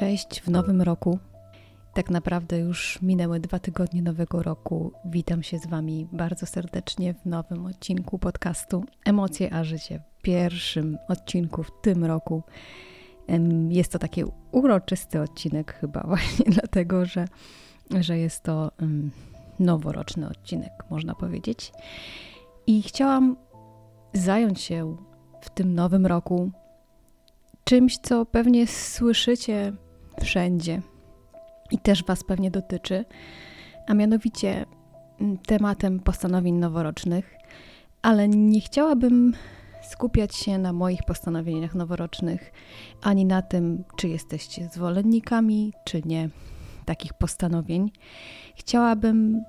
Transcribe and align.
Cześć 0.00 0.40
w 0.40 0.50
nowym 0.50 0.82
roku. 0.82 1.18
Tak 1.94 2.10
naprawdę 2.10 2.58
już 2.58 3.02
minęły 3.02 3.40
dwa 3.40 3.58
tygodnie 3.58 4.02
nowego 4.02 4.42
roku. 4.42 4.92
Witam 5.04 5.42
się 5.42 5.58
z 5.58 5.66
Wami 5.66 6.08
bardzo 6.12 6.46
serdecznie 6.46 7.14
w 7.14 7.26
nowym 7.26 7.66
odcinku 7.66 8.18
podcastu 8.18 8.84
Emocje 9.04 9.52
a 9.54 9.64
Życie. 9.64 10.02
Pierwszym 10.22 10.98
odcinku 11.08 11.62
w 11.62 11.70
tym 11.82 12.04
roku. 12.04 12.42
Jest 13.68 13.92
to 13.92 13.98
taki 13.98 14.24
uroczysty 14.52 15.20
odcinek, 15.20 15.78
chyba 15.80 16.02
właśnie 16.08 16.44
dlatego, 16.48 17.04
że, 17.04 17.24
że 18.00 18.18
jest 18.18 18.42
to 18.42 18.70
noworoczny 19.58 20.28
odcinek, 20.28 20.72
można 20.90 21.14
powiedzieć. 21.14 21.72
I 22.66 22.82
chciałam 22.82 23.36
zająć 24.14 24.60
się 24.60 24.96
w 25.40 25.50
tym 25.50 25.74
nowym 25.74 26.06
roku 26.06 26.50
czymś, 27.64 27.98
co 27.98 28.26
pewnie 28.26 28.66
słyszycie 28.66 29.72
wszędzie 30.24 30.82
i 31.70 31.78
też 31.78 32.04
Was 32.04 32.24
pewnie 32.24 32.50
dotyczy, 32.50 33.04
a 33.86 33.94
mianowicie 33.94 34.66
mm, 35.20 35.38
tematem 35.38 36.00
postanowień 36.00 36.54
noworocznych, 36.54 37.36
ale 38.02 38.28
nie 38.28 38.60
chciałabym 38.60 39.32
skupiać 39.90 40.36
się 40.36 40.58
na 40.58 40.72
moich 40.72 41.00
postanowieniach 41.06 41.74
noworocznych, 41.74 42.52
ani 43.02 43.24
na 43.24 43.42
tym, 43.42 43.84
czy 43.96 44.08
jesteście 44.08 44.68
zwolennikami, 44.72 45.72
czy 45.84 46.02
nie 46.04 46.28
takich 46.84 47.14
postanowień. 47.14 47.90
Chciałabym 48.56 49.44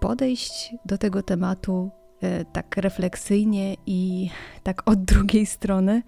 podejść 0.00 0.74
do 0.84 0.98
tego 0.98 1.22
tematu 1.22 1.90
e, 2.22 2.44
tak 2.44 2.76
refleksyjnie 2.76 3.76
i 3.86 4.30
tak 4.62 4.82
od 4.88 5.04
drugiej 5.04 5.46
strony, 5.46 6.02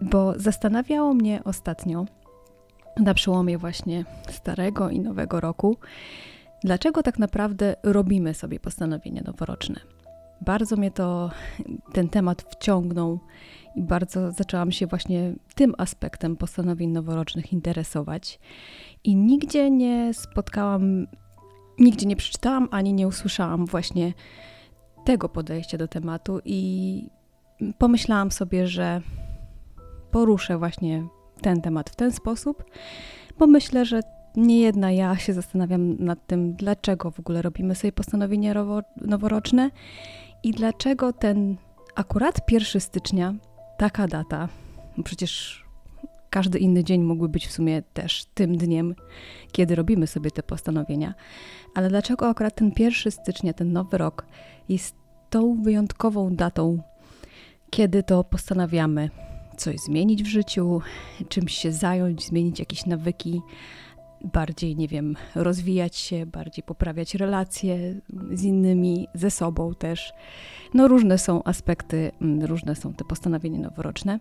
bo 0.00 0.34
zastanawiało 0.36 1.14
mnie 1.14 1.44
ostatnio, 1.44 2.06
na 2.96 3.14
przełomie 3.14 3.58
właśnie 3.58 4.04
starego 4.28 4.90
i 4.90 5.00
nowego 5.00 5.40
roku, 5.40 5.76
dlaczego 6.64 7.02
tak 7.02 7.18
naprawdę 7.18 7.76
robimy 7.82 8.34
sobie 8.34 8.60
postanowienia 8.60 9.22
noworoczne. 9.24 9.80
Bardzo 10.40 10.76
mnie 10.76 10.90
to 10.90 11.30
ten 11.92 12.08
temat 12.08 12.42
wciągnął 12.42 13.18
i 13.76 13.82
bardzo 13.82 14.32
zaczęłam 14.32 14.72
się 14.72 14.86
właśnie 14.86 15.34
tym 15.54 15.74
aspektem 15.78 16.36
postanowień 16.36 16.90
noworocznych 16.90 17.52
interesować. 17.52 18.40
I 19.04 19.16
nigdzie 19.16 19.70
nie 19.70 20.14
spotkałam, 20.14 21.06
nigdzie 21.78 22.06
nie 22.06 22.16
przeczytałam 22.16 22.68
ani 22.70 22.92
nie 22.92 23.08
usłyszałam 23.08 23.66
właśnie 23.66 24.12
tego 25.04 25.28
podejścia 25.28 25.78
do 25.78 25.88
tematu, 25.88 26.40
i 26.44 27.02
pomyślałam 27.78 28.30
sobie, 28.30 28.66
że 28.66 29.00
poruszę 30.10 30.58
właśnie 30.58 31.06
ten 31.40 31.60
temat 31.60 31.90
w 31.90 31.96
ten 31.96 32.12
sposób, 32.12 32.64
bo 33.38 33.46
myślę, 33.46 33.84
że 33.84 34.00
nie 34.36 34.60
jedna 34.60 34.90
ja 34.90 35.16
się 35.16 35.32
zastanawiam 35.32 35.96
nad 36.04 36.26
tym, 36.26 36.52
dlaczego 36.52 37.10
w 37.10 37.20
ogóle 37.20 37.42
robimy 37.42 37.74
sobie 37.74 37.92
postanowienia 37.92 38.54
noworoczne 38.96 39.70
i 40.42 40.52
dlaczego 40.52 41.12
ten 41.12 41.56
akurat 41.94 42.52
1 42.52 42.80
stycznia, 42.80 43.34
taka 43.78 44.08
data, 44.08 44.48
przecież 45.04 45.64
każdy 46.30 46.58
inny 46.58 46.84
dzień 46.84 47.02
mógłby 47.02 47.28
być 47.28 47.46
w 47.46 47.52
sumie 47.52 47.82
też 47.82 48.24
tym 48.34 48.56
dniem, 48.56 48.94
kiedy 49.52 49.74
robimy 49.74 50.06
sobie 50.06 50.30
te 50.30 50.42
postanowienia, 50.42 51.14
ale 51.74 51.88
dlaczego 51.88 52.28
akurat 52.28 52.54
ten 52.54 52.72
1 52.78 53.12
stycznia, 53.12 53.52
ten 53.52 53.72
nowy 53.72 53.98
rok 53.98 54.26
jest 54.68 54.94
tą 55.30 55.62
wyjątkową 55.62 56.36
datą, 56.36 56.82
kiedy 57.70 58.02
to 58.02 58.24
postanawiamy 58.24 59.10
coś 59.58 59.76
zmienić 59.76 60.22
w 60.22 60.26
życiu, 60.26 60.80
czymś 61.28 61.54
się 61.54 61.72
zająć, 61.72 62.26
zmienić 62.26 62.58
jakieś 62.58 62.86
nawyki, 62.86 63.40
bardziej, 64.24 64.76
nie 64.76 64.88
wiem, 64.88 65.16
rozwijać 65.34 65.96
się, 65.96 66.26
bardziej 66.26 66.64
poprawiać 66.64 67.14
relacje 67.14 68.00
z 68.32 68.42
innymi, 68.42 69.08
ze 69.14 69.30
sobą 69.30 69.74
też. 69.74 70.12
No 70.74 70.88
różne 70.88 71.18
są 71.18 71.42
aspekty, 71.44 72.10
mm, 72.20 72.44
różne 72.44 72.76
są 72.76 72.94
te 72.94 73.04
postanowienia 73.04 73.58
noworoczne. 73.58 74.20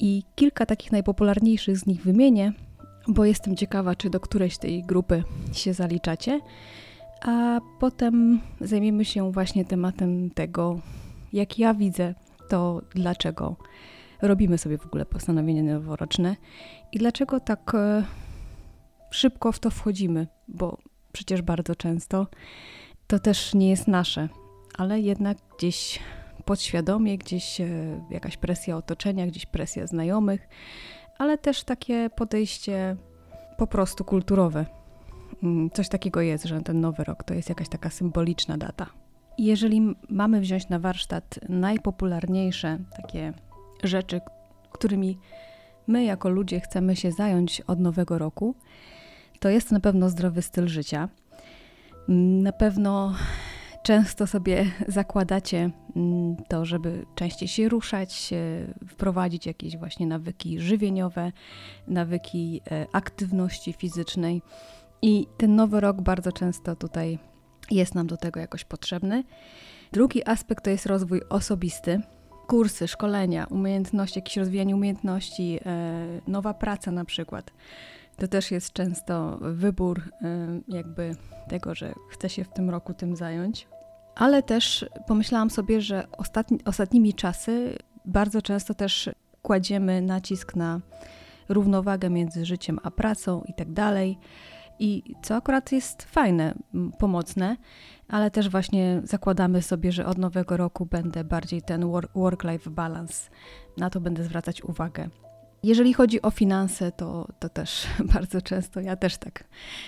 I 0.00 0.22
kilka 0.34 0.66
takich 0.66 0.92
najpopularniejszych 0.92 1.78
z 1.78 1.86
nich 1.86 2.02
wymienię, 2.02 2.52
bo 3.08 3.24
jestem 3.24 3.56
ciekawa, 3.56 3.94
czy 3.94 4.10
do 4.10 4.20
którejś 4.20 4.58
tej 4.58 4.82
grupy 4.82 5.24
się 5.52 5.74
zaliczacie. 5.74 6.40
A 7.22 7.60
potem 7.80 8.40
zajmiemy 8.60 9.04
się 9.04 9.32
właśnie 9.32 9.64
tematem 9.64 10.30
tego, 10.30 10.80
jak 11.32 11.58
ja 11.58 11.74
widzę 11.74 12.14
to, 12.48 12.82
dlaczego 12.94 13.56
robimy 14.22 14.58
sobie 14.58 14.78
w 14.78 14.86
ogóle 14.86 15.06
postanowienia 15.06 15.62
noworoczne 15.62 16.36
i 16.92 16.98
dlaczego 16.98 17.40
tak 17.40 17.74
e, 17.74 18.04
szybko 19.10 19.52
w 19.52 19.58
to 19.58 19.70
wchodzimy, 19.70 20.26
bo 20.48 20.78
przecież 21.12 21.42
bardzo 21.42 21.74
często 21.74 22.26
to 23.06 23.18
też 23.18 23.54
nie 23.54 23.70
jest 23.70 23.88
nasze, 23.88 24.28
ale 24.78 25.00
jednak 25.00 25.38
gdzieś 25.58 25.98
podświadomie, 26.44 27.18
gdzieś 27.18 27.60
e, 27.60 27.66
jakaś 28.10 28.36
presja 28.36 28.76
otoczenia, 28.76 29.26
gdzieś 29.26 29.46
presja 29.46 29.86
znajomych, 29.86 30.48
ale 31.18 31.38
też 31.38 31.64
takie 31.64 32.10
podejście 32.10 32.96
po 33.58 33.66
prostu 33.66 34.04
kulturowe. 34.04 34.66
Mm, 35.42 35.70
coś 35.70 35.88
takiego 35.88 36.20
jest, 36.20 36.44
że 36.44 36.60
ten 36.60 36.80
nowy 36.80 37.04
rok 37.04 37.24
to 37.24 37.34
jest 37.34 37.48
jakaś 37.48 37.68
taka 37.68 37.90
symboliczna 37.90 38.58
data. 38.58 38.86
Jeżeli 39.38 39.94
mamy 40.08 40.40
wziąć 40.40 40.68
na 40.68 40.78
warsztat 40.78 41.40
najpopularniejsze 41.48 42.78
takie 42.96 43.32
rzeczy, 43.84 44.20
którymi 44.72 45.18
my 45.86 46.04
jako 46.04 46.28
ludzie 46.28 46.60
chcemy 46.60 46.96
się 46.96 47.12
zająć 47.12 47.60
od 47.60 47.80
nowego 47.80 48.18
roku, 48.18 48.54
to 49.40 49.48
jest 49.48 49.72
na 49.72 49.80
pewno 49.80 50.10
zdrowy 50.10 50.42
styl 50.42 50.68
życia. 50.68 51.08
Na 52.42 52.52
pewno 52.52 53.14
często 53.82 54.26
sobie 54.26 54.66
zakładacie 54.88 55.70
mm, 55.96 56.36
to, 56.48 56.64
żeby 56.64 57.06
częściej 57.14 57.48
się 57.48 57.68
ruszać, 57.68 58.30
wprowadzić 58.88 59.46
jakieś 59.46 59.76
właśnie 59.76 60.06
nawyki 60.06 60.60
żywieniowe, 60.60 61.32
nawyki 61.88 62.60
e, 62.70 62.86
aktywności 62.92 63.72
fizycznej. 63.72 64.42
I 65.02 65.26
ten 65.36 65.56
nowy 65.56 65.80
rok 65.80 66.00
bardzo 66.00 66.32
często 66.32 66.76
tutaj 66.76 67.18
jest 67.70 67.94
nam 67.94 68.06
do 68.06 68.16
tego 68.16 68.40
jakoś 68.40 68.64
potrzebny. 68.64 69.24
Drugi 69.92 70.28
aspekt 70.28 70.64
to 70.64 70.70
jest 70.70 70.86
rozwój 70.86 71.20
osobisty 71.28 72.00
kursy, 72.50 72.88
szkolenia, 72.88 73.46
umiejętności, 73.50 74.18
jakieś 74.18 74.36
rozwijanie 74.36 74.74
umiejętności, 74.74 75.60
e, 75.66 76.20
nowa 76.26 76.54
praca 76.54 76.90
na 76.90 77.04
przykład. 77.04 77.50
To 78.16 78.28
też 78.28 78.50
jest 78.50 78.72
często 78.72 79.38
wybór 79.40 80.00
e, 80.00 80.60
jakby 80.68 81.16
tego, 81.48 81.74
że 81.74 81.94
chcę 82.10 82.28
się 82.28 82.44
w 82.44 82.48
tym 82.48 82.70
roku 82.70 82.94
tym 82.94 83.16
zająć. 83.16 83.68
Ale 84.14 84.42
też 84.42 84.86
pomyślałam 85.06 85.50
sobie, 85.50 85.80
że 85.80 86.06
ostatni, 86.18 86.58
ostatnimi 86.64 87.14
czasy 87.14 87.78
bardzo 88.04 88.42
często 88.42 88.74
też 88.74 89.10
kładziemy 89.42 90.02
nacisk 90.02 90.56
na 90.56 90.80
równowagę 91.48 92.10
między 92.10 92.44
życiem 92.44 92.78
a 92.82 92.90
pracą 92.90 93.42
i 93.46 93.54
tak 93.54 93.72
dalej. 93.72 94.18
I 94.80 95.14
co 95.22 95.36
akurat 95.36 95.72
jest 95.72 96.02
fajne, 96.02 96.54
pomocne, 96.98 97.56
ale 98.08 98.30
też 98.30 98.48
właśnie 98.48 99.00
zakładamy 99.04 99.62
sobie, 99.62 99.92
że 99.92 100.06
od 100.06 100.18
nowego 100.18 100.56
roku 100.56 100.86
będę 100.86 101.24
bardziej 101.24 101.62
ten 101.62 101.84
work-life 102.14 102.70
balance, 102.70 103.30
na 103.76 103.90
to 103.90 104.00
będę 104.00 104.24
zwracać 104.24 104.64
uwagę. 104.64 105.08
Jeżeli 105.62 105.94
chodzi 105.94 106.22
o 106.22 106.30
finanse, 106.30 106.92
to, 106.92 107.28
to 107.38 107.48
też 107.48 107.86
bardzo 108.14 108.42
często, 108.42 108.80
ja 108.80 108.96
też 108.96 109.16
tak 109.16 109.44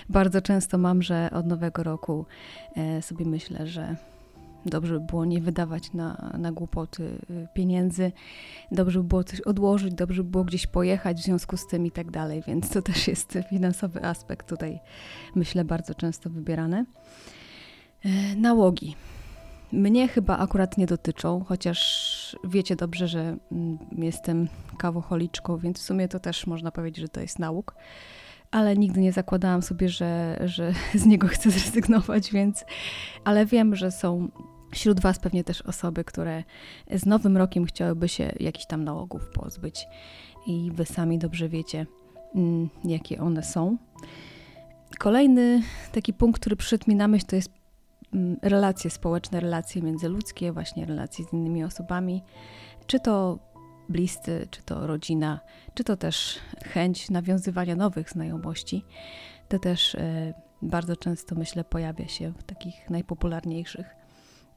bardzo 0.08 0.42
często 0.42 0.78
mam, 0.78 1.02
że 1.02 1.30
od 1.32 1.46
nowego 1.46 1.82
roku 1.82 2.26
e, 2.76 3.02
sobie 3.02 3.26
myślę, 3.26 3.66
że 3.66 3.96
dobrze 4.66 5.00
by 5.00 5.06
było 5.06 5.24
nie 5.24 5.40
wydawać 5.40 5.92
na, 5.92 6.32
na 6.38 6.52
głupoty 6.52 7.02
y, 7.30 7.48
pieniędzy, 7.54 8.12
dobrze 8.72 8.98
by 8.98 9.04
było 9.04 9.24
coś 9.24 9.40
odłożyć, 9.40 9.94
dobrze 9.94 10.24
by 10.24 10.30
było 10.30 10.44
gdzieś 10.44 10.66
pojechać 10.66 11.20
w 11.20 11.24
związku 11.24 11.56
z 11.56 11.66
tym 11.66 11.86
i 11.86 11.90
tak 11.90 12.10
dalej, 12.10 12.42
więc 12.46 12.70
to 12.70 12.82
też 12.82 13.08
jest 13.08 13.38
finansowy 13.50 14.04
aspekt 14.04 14.48
tutaj, 14.48 14.80
myślę, 15.34 15.64
bardzo 15.64 15.94
często 15.94 16.30
wybierany. 16.30 16.86
E, 18.04 18.36
nałogi. 18.36 18.96
Mnie 19.72 20.08
chyba 20.08 20.38
akurat 20.38 20.78
nie 20.78 20.86
dotyczą, 20.86 21.44
chociaż 21.48 22.36
wiecie 22.44 22.76
dobrze, 22.76 23.08
że 23.08 23.36
mm, 23.52 23.78
jestem 23.98 24.48
kawocholiczką, 24.78 25.56
więc 25.56 25.78
w 25.78 25.82
sumie 25.82 26.08
to 26.08 26.20
też 26.20 26.46
można 26.46 26.70
powiedzieć, 26.72 27.02
że 27.02 27.08
to 27.08 27.20
jest 27.20 27.38
nałóg. 27.38 27.74
Ale 28.50 28.76
nigdy 28.76 29.00
nie 29.00 29.12
zakładałam 29.12 29.62
sobie, 29.62 29.88
że, 29.88 30.40
że 30.44 30.72
z 30.94 31.06
niego 31.06 31.28
chcę 31.28 31.50
zrezygnować, 31.50 32.32
więc. 32.32 32.64
Ale 33.24 33.46
wiem, 33.46 33.76
że 33.76 33.90
są 33.90 34.28
wśród 34.72 35.00
Was 35.00 35.18
pewnie 35.18 35.44
też 35.44 35.62
osoby, 35.62 36.04
które 36.04 36.44
z 36.94 37.06
nowym 37.06 37.36
rokiem 37.36 37.64
chciałyby 37.64 38.08
się 38.08 38.32
jakichś 38.40 38.66
tam 38.66 38.84
nałogów 38.84 39.28
pozbyć. 39.28 39.86
I 40.46 40.70
Wy 40.74 40.84
sami 40.84 41.18
dobrze 41.18 41.48
wiecie, 41.48 41.86
mm, 42.34 42.68
jakie 42.84 43.20
one 43.20 43.42
są. 43.42 43.76
Kolejny 44.98 45.62
taki 45.92 46.12
punkt, 46.12 46.40
który 46.40 46.56
przyszedł 46.56 46.84
mi 46.88 46.94
na 46.94 47.08
myśl, 47.08 47.26
to 47.26 47.36
jest 47.36 47.62
Mm, 48.14 48.36
relacje 48.42 48.90
społeczne, 48.90 49.40
relacje 49.40 49.82
międzyludzkie, 49.82 50.52
właśnie 50.52 50.86
relacje 50.86 51.24
z 51.24 51.32
innymi 51.32 51.64
osobami, 51.64 52.22
czy 52.86 53.00
to 53.00 53.38
bliscy, 53.88 54.48
czy 54.50 54.62
to 54.62 54.86
rodzina, 54.86 55.40
czy 55.74 55.84
to 55.84 55.96
też 55.96 56.38
chęć 56.64 57.10
nawiązywania 57.10 57.76
nowych 57.76 58.10
znajomości, 58.10 58.84
to 59.48 59.58
też 59.58 59.94
e, 59.94 60.34
bardzo 60.62 60.96
często, 60.96 61.34
myślę, 61.34 61.64
pojawia 61.64 62.08
się 62.08 62.32
w 62.38 62.42
takich 62.42 62.90
najpopularniejszych 62.90 63.86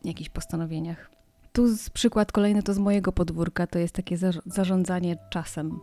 jakichś 0.05 0.29
postanowieniach. 0.29 1.11
Tu 1.53 1.65
przykład 1.93 2.31
kolejny 2.31 2.63
to 2.63 2.73
z 2.73 2.77
mojego 2.77 3.11
podwórka, 3.11 3.67
to 3.67 3.79
jest 3.79 3.95
takie 3.95 4.17
zarządzanie 4.45 5.17
czasem. 5.29 5.79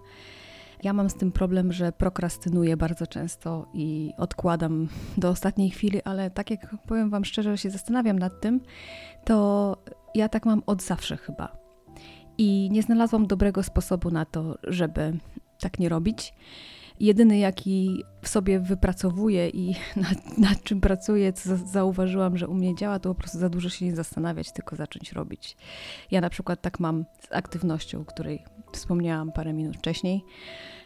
Ja 0.82 0.92
mam 0.92 1.10
z 1.10 1.14
tym 1.14 1.32
problem, 1.32 1.72
że 1.72 1.92
prokrastynuję 1.92 2.76
bardzo 2.76 3.06
często 3.06 3.66
i 3.74 4.12
odkładam 4.16 4.88
do 5.18 5.28
ostatniej 5.28 5.70
chwili, 5.70 6.02
ale 6.02 6.30
tak 6.30 6.50
jak 6.50 6.76
powiem 6.86 7.10
Wam 7.10 7.24
szczerze, 7.24 7.58
się 7.58 7.70
zastanawiam 7.70 8.18
nad 8.18 8.40
tym, 8.40 8.60
to 9.24 9.76
ja 10.14 10.28
tak 10.28 10.46
mam 10.46 10.62
od 10.66 10.82
zawsze 10.82 11.16
chyba. 11.16 11.56
I 12.38 12.68
nie 12.72 12.82
znalazłam 12.82 13.26
dobrego 13.26 13.62
sposobu 13.62 14.10
na 14.10 14.24
to, 14.24 14.58
żeby 14.62 15.18
tak 15.60 15.78
nie 15.78 15.88
robić. 15.88 16.34
Jedyny, 17.00 17.38
jaki 17.38 18.04
w 18.22 18.28
sobie 18.28 18.60
wypracowuję 18.60 19.48
i 19.48 19.74
nad, 19.96 20.38
nad 20.38 20.62
czym 20.62 20.80
pracuję, 20.80 21.32
co 21.32 21.56
zauważyłam, 21.56 22.38
że 22.38 22.48
u 22.48 22.54
mnie 22.54 22.74
działa, 22.74 22.98
to 22.98 23.08
po 23.08 23.14
prostu 23.14 23.38
za 23.38 23.48
dużo 23.48 23.68
się 23.68 23.84
nie 23.84 23.96
zastanawiać, 23.96 24.52
tylko 24.52 24.76
zacząć 24.76 25.12
robić. 25.12 25.56
Ja 26.10 26.20
na 26.20 26.30
przykład 26.30 26.62
tak 26.62 26.80
mam 26.80 27.04
z 27.20 27.32
aktywnością, 27.32 28.00
o 28.00 28.04
której 28.04 28.42
wspomniałam 28.72 29.32
parę 29.32 29.52
minut 29.52 29.76
wcześniej, 29.76 30.24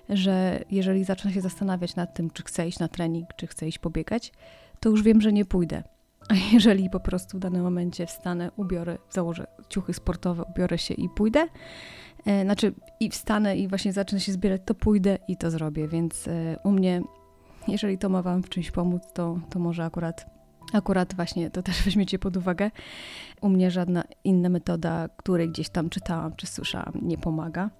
że 0.08 0.64
jeżeli 0.70 1.04
zacznę 1.04 1.32
się 1.32 1.40
zastanawiać 1.40 1.96
nad 1.96 2.14
tym, 2.14 2.30
czy 2.30 2.42
chcę 2.42 2.68
iść 2.68 2.78
na 2.78 2.88
trening, 2.88 3.28
czy 3.36 3.46
chcę 3.46 3.68
iść 3.68 3.78
pobiegać, 3.78 4.32
to 4.80 4.88
już 4.88 5.02
wiem, 5.02 5.20
że 5.20 5.32
nie 5.32 5.44
pójdę. 5.44 5.82
A 6.28 6.34
jeżeli 6.54 6.90
po 6.90 7.00
prostu 7.00 7.38
w 7.38 7.40
danym 7.40 7.62
momencie 7.62 8.06
wstanę, 8.06 8.50
ubiorę, 8.56 8.98
założę 9.10 9.46
ciuchy 9.68 9.94
sportowe, 9.94 10.44
ubiorę 10.44 10.78
się 10.78 10.94
i 10.94 11.08
pójdę, 11.08 11.48
znaczy 12.42 12.74
i 13.00 13.10
wstanę 13.10 13.56
i 13.56 13.68
właśnie 13.68 13.92
zacznę 13.92 14.20
się 14.20 14.32
zbierać, 14.32 14.62
to 14.64 14.74
pójdę 14.74 15.18
i 15.28 15.36
to 15.36 15.50
zrobię. 15.50 15.88
Więc 15.88 16.28
e, 16.28 16.56
u 16.64 16.70
mnie, 16.70 17.02
jeżeli 17.68 17.98
to 17.98 18.08
ma 18.08 18.22
Wam 18.22 18.42
w 18.42 18.48
czymś 18.48 18.70
pomóc, 18.70 19.02
to, 19.14 19.38
to 19.50 19.58
może 19.58 19.84
akurat, 19.84 20.26
akurat 20.72 21.14
właśnie 21.14 21.50
to 21.50 21.62
też 21.62 21.82
weźmiecie 21.84 22.18
pod 22.18 22.36
uwagę. 22.36 22.70
U 23.40 23.48
mnie 23.48 23.70
żadna 23.70 24.04
inna 24.24 24.48
metoda, 24.48 25.08
której 25.16 25.48
gdzieś 25.48 25.68
tam 25.68 25.90
czytałam 25.90 26.32
czy 26.36 26.46
słyszałam, 26.46 26.92
nie 27.02 27.18
pomaga. 27.18 27.70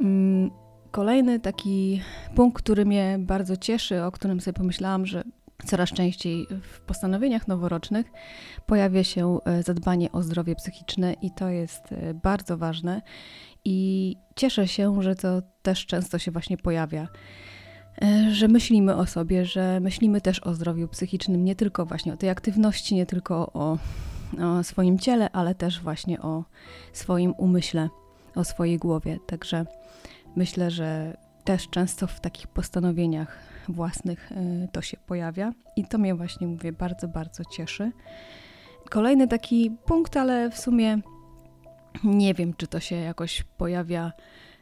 Mm, 0.00 0.50
kolejny 0.90 1.40
taki 1.40 2.02
punkt, 2.34 2.62
który 2.62 2.84
mnie 2.84 3.16
bardzo 3.20 3.56
cieszy, 3.56 4.04
o 4.04 4.12
którym 4.12 4.40
sobie 4.40 4.54
pomyślałam, 4.54 5.06
że 5.06 5.24
coraz 5.64 5.88
częściej 5.88 6.46
w 6.62 6.80
postanowieniach 6.80 7.48
noworocznych 7.48 8.06
pojawia 8.66 9.04
się 9.04 9.38
e, 9.44 9.62
zadbanie 9.62 10.12
o 10.12 10.22
zdrowie 10.22 10.54
psychiczne 10.54 11.12
i 11.12 11.30
to 11.30 11.48
jest 11.48 11.92
e, 11.92 12.14
bardzo 12.14 12.56
ważne. 12.56 13.02
I 13.64 14.16
cieszę 14.36 14.68
się, 14.68 15.02
że 15.02 15.16
to 15.16 15.42
też 15.62 15.86
często 15.86 16.18
się 16.18 16.30
właśnie 16.30 16.56
pojawia. 16.56 17.08
E, 18.02 18.30
że 18.30 18.48
myślimy 18.48 18.96
o 18.96 19.06
sobie, 19.06 19.44
że 19.44 19.80
myślimy 19.80 20.20
też 20.20 20.40
o 20.40 20.54
zdrowiu 20.54 20.88
psychicznym, 20.88 21.44
nie 21.44 21.56
tylko 21.56 21.86
właśnie 21.86 22.12
o 22.12 22.16
tej 22.16 22.30
aktywności, 22.30 22.94
nie 22.94 23.06
tylko 23.06 23.52
o, 23.52 23.78
o 24.40 24.62
swoim 24.62 24.98
ciele, 24.98 25.30
ale 25.30 25.54
też 25.54 25.80
właśnie 25.80 26.22
o 26.22 26.44
swoim 26.92 27.34
umyśle, 27.36 27.88
o 28.34 28.44
swojej 28.44 28.78
głowie. 28.78 29.18
Także 29.26 29.66
myślę, 30.36 30.70
że 30.70 31.16
też 31.44 31.68
często 31.68 32.06
w 32.06 32.20
takich 32.20 32.48
postanowieniach 32.48 33.38
własnych 33.68 34.32
y, 34.32 34.68
to 34.72 34.82
się 34.82 34.96
pojawia 35.06 35.52
i 35.76 35.84
to 35.84 35.98
mnie 35.98 36.14
właśnie, 36.14 36.46
mówię, 36.46 36.72
bardzo, 36.72 37.08
bardzo 37.08 37.44
cieszy. 37.44 37.92
Kolejny 38.90 39.28
taki 39.28 39.70
punkt, 39.86 40.16
ale 40.16 40.50
w 40.50 40.58
sumie 40.58 40.98
nie 42.04 42.34
wiem, 42.34 42.54
czy 42.54 42.66
to 42.66 42.80
się 42.80 42.96
jakoś 42.96 43.42
pojawia 43.42 44.12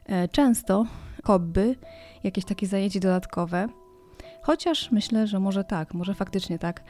e, 0.06 0.29
często, 0.29 0.87
hobby, 1.25 1.76
jakieś 2.25 2.44
takie 2.44 2.67
zajęcie 2.67 3.00
dodatkowe. 3.00 3.69
Chociaż 4.43 4.91
myślę, 4.91 5.26
że 5.26 5.41
może 5.41 5.64
tak, 5.64 5.94
może 5.94 6.14
faktycznie 6.14 6.58
tak, 6.58 6.85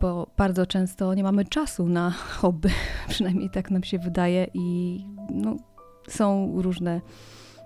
bo 0.00 0.30
bardzo 0.36 0.66
często 0.66 1.14
nie 1.14 1.22
mamy 1.22 1.44
czasu 1.44 1.88
na 1.88 2.10
hobby, 2.40 2.70
przynajmniej 3.08 3.50
tak 3.50 3.70
nam 3.70 3.84
się 3.84 3.98
wydaje, 3.98 4.46
i 4.54 5.00
no, 5.30 5.56
są 6.08 6.52
różne 6.62 7.00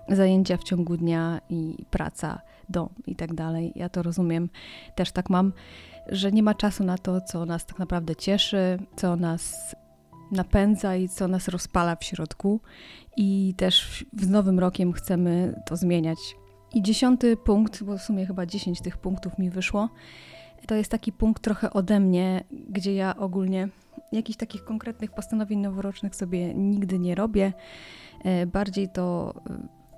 zajęcia 0.09 0.57
w 0.57 0.63
ciągu 0.63 0.97
dnia 0.97 1.41
i 1.49 1.85
praca, 1.89 2.41
dom 2.69 2.89
i 3.07 3.15
tak 3.15 3.33
dalej. 3.33 3.71
Ja 3.75 3.89
to 3.89 4.03
rozumiem. 4.03 4.49
Też 4.95 5.11
tak 5.11 5.29
mam, 5.29 5.53
że 6.09 6.31
nie 6.31 6.43
ma 6.43 6.53
czasu 6.53 6.83
na 6.83 6.97
to, 6.97 7.21
co 7.21 7.45
nas 7.45 7.65
tak 7.65 7.79
naprawdę 7.79 8.15
cieszy, 8.15 8.79
co 8.95 9.15
nas 9.15 9.75
napędza 10.31 10.95
i 10.95 11.09
co 11.09 11.27
nas 11.27 11.47
rozpala 11.47 11.95
w 11.95 12.03
środku. 12.03 12.61
I 13.17 13.53
też 13.57 14.05
z 14.19 14.29
nowym 14.29 14.59
rokiem 14.59 14.93
chcemy 14.93 15.61
to 15.65 15.77
zmieniać. 15.77 16.17
I 16.73 16.81
dziesiąty 16.81 17.37
punkt, 17.37 17.83
bo 17.83 17.97
w 17.97 18.01
sumie 18.01 18.25
chyba 18.25 18.45
dziesięć 18.45 18.81
tych 18.81 18.97
punktów 18.97 19.39
mi 19.39 19.49
wyszło, 19.49 19.89
to 20.67 20.75
jest 20.75 20.91
taki 20.91 21.11
punkt 21.11 21.43
trochę 21.43 21.73
ode 21.73 21.99
mnie, 21.99 22.43
gdzie 22.69 22.95
ja 22.95 23.15
ogólnie 23.15 23.69
jakichś 24.11 24.37
takich 24.37 24.63
konkretnych 24.63 25.11
postanowień 25.11 25.59
noworocznych 25.59 26.15
sobie 26.15 26.53
nigdy 26.53 26.99
nie 26.99 27.15
robię. 27.15 27.53
E, 28.23 28.45
bardziej 28.45 28.89
to 28.89 29.33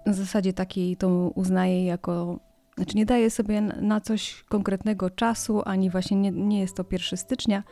na 0.08 0.14
zasadzie 0.14 0.54
takiej 0.54 0.98
to 0.98 1.32
uznaję 1.36 1.86
jako, 1.86 2.40
znaczy 2.76 2.98
nie 2.98 3.06
daję 3.06 3.30
sobie 3.30 3.62
na 3.62 4.02
coś 4.02 4.44
konkretnego 4.50 5.10
czasu, 5.10 5.62
ani 5.66 5.90
właśnie 5.90 6.18
nie, 6.18 6.32
nie 6.32 6.60
jest 6.60 6.76
to 6.76 6.86
1 6.92 7.18
stycznia, 7.18 7.64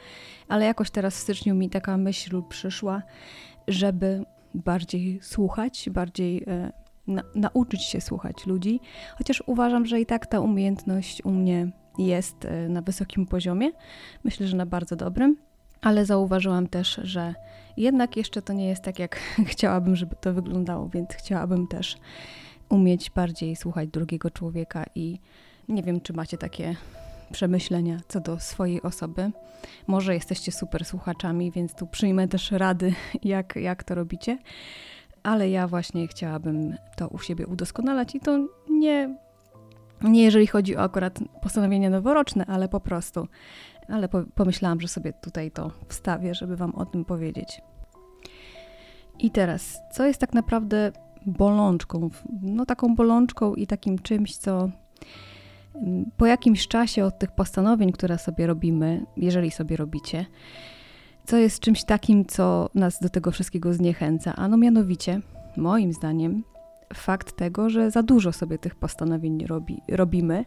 ale 0.47 0.65
jakoś 0.65 0.91
teraz 0.91 1.15
w 1.15 1.19
styczniu 1.19 1.55
mi 1.55 1.69
taka 1.69 1.97
myśl 1.97 2.41
przyszła, 2.49 3.01
żeby 3.67 4.25
bardziej 4.53 5.19
słuchać, 5.21 5.89
bardziej 5.91 6.43
e, 6.47 6.71
na, 7.07 7.23
nauczyć 7.35 7.83
się 7.83 8.01
słuchać 8.01 8.45
ludzi, 8.45 8.79
chociaż 9.17 9.43
uważam, 9.45 9.85
że 9.85 9.99
i 9.99 10.05
tak 10.05 10.25
ta 10.27 10.39
umiejętność 10.39 11.25
u 11.25 11.31
mnie 11.31 11.71
jest 11.97 12.45
e, 12.45 12.69
na 12.69 12.81
wysokim 12.81 13.25
poziomie. 13.25 13.71
Myślę, 14.23 14.47
że 14.47 14.57
na 14.57 14.65
bardzo 14.65 14.95
dobrym, 14.95 15.38
ale 15.81 16.06
zauważyłam 16.06 16.68
też, 16.68 17.00
że 17.04 17.36
jednak 17.77 18.18
jeszcze 18.18 18.42
to 18.42 18.54
nie 18.54 18.68
jest 18.68 18.83
tak, 18.83 19.00
jak 19.00 19.19
chciałabym, 19.51 19.95
żeby 19.95 20.16
to 20.16 20.33
wyglądało, 20.33 20.89
więc 20.89 21.10
chciałabym 21.10 21.68
też 21.68 21.98
umieć 22.69 23.10
bardziej 23.10 23.56
słuchać 23.56 23.89
drugiego 23.89 24.30
człowieka 24.30 24.86
i 24.95 25.19
nie 25.69 25.83
wiem, 25.83 26.01
czy 26.01 26.13
macie 26.13 26.38
takie 26.38 26.75
przemyślenia 27.31 27.98
co 28.07 28.19
do 28.19 28.39
swojej 28.39 28.81
osoby. 28.81 29.31
Może 29.88 30.13
jesteście 30.13 30.51
super 30.51 30.86
słuchaczami, 30.86 31.51
więc 31.51 31.75
tu 31.75 31.88
przyjmę 31.88 32.27
też 32.27 32.51
rady, 32.51 32.94
jak, 33.24 33.55
jak 33.55 33.84
to 33.84 33.96
robicie. 33.96 34.38
Ale 35.24 35.50
ja 35.50 35.67
właśnie 35.67 36.08
chciałabym 36.08 36.75
to 36.98 37.08
u 37.08 37.20
siebie 37.20 37.48
udoskonalać 37.48 38.15
i 38.15 38.20
to 38.20 38.48
nie, 38.70 39.17
nie 40.01 40.24
jeżeli 40.24 40.48
chodzi 40.48 40.77
o 40.77 40.82
akurat 40.82 41.20
postanowienia 41.41 41.89
noworoczne, 41.89 42.46
ale 42.46 42.70
po 42.70 42.79
prostu 42.79 43.27
ale 43.88 44.10
po, 44.10 44.24
pomyślałam, 44.36 44.82
że 44.82 44.88
sobie 44.88 45.13
tutaj 45.13 45.51
to 45.51 45.72
wstawię, 45.88 46.34
żeby 46.34 46.56
Wam 46.56 46.75
o 46.75 46.86
tym 46.86 47.06
powiedzieć. 47.06 47.62
I 49.20 49.32
teraz, 49.32 49.77
co 49.92 50.06
jest 50.06 50.20
tak 50.20 50.34
naprawdę 50.34 50.92
bolączką? 51.25 52.10
No, 52.42 52.65
taką 52.65 52.96
bolączką 52.96 53.56
i 53.56 53.68
takim 53.68 54.00
czymś, 54.00 54.38
co 54.38 54.70
mm, 55.75 56.12
po 56.18 56.25
jakimś 56.25 56.68
czasie 56.68 57.06
od 57.06 57.20
tych 57.20 57.32
postanowień, 57.32 57.92
które 57.92 58.18
sobie 58.18 58.48
robimy, 58.48 59.06
jeżeli 59.18 59.51
sobie 59.51 59.75
robicie, 59.77 60.25
co 61.25 61.38
jest 61.38 61.60
czymś 61.60 61.84
takim, 61.84 62.25
co 62.25 62.70
nas 62.75 63.00
do 63.00 63.10
tego 63.10 63.32
wszystkiego 63.32 63.74
zniechęca? 63.74 64.36
Ano 64.36 64.58
mianowicie, 64.58 65.22
moim 65.58 65.94
zdaniem, 65.94 66.44
fakt 66.94 67.36
tego, 67.36 67.70
że 67.70 67.92
za 67.92 68.04
dużo 68.04 68.32
sobie 68.32 68.58
tych 68.58 68.75
postanowień 68.75 69.46
robi, 69.46 69.82
robimy 69.89 70.46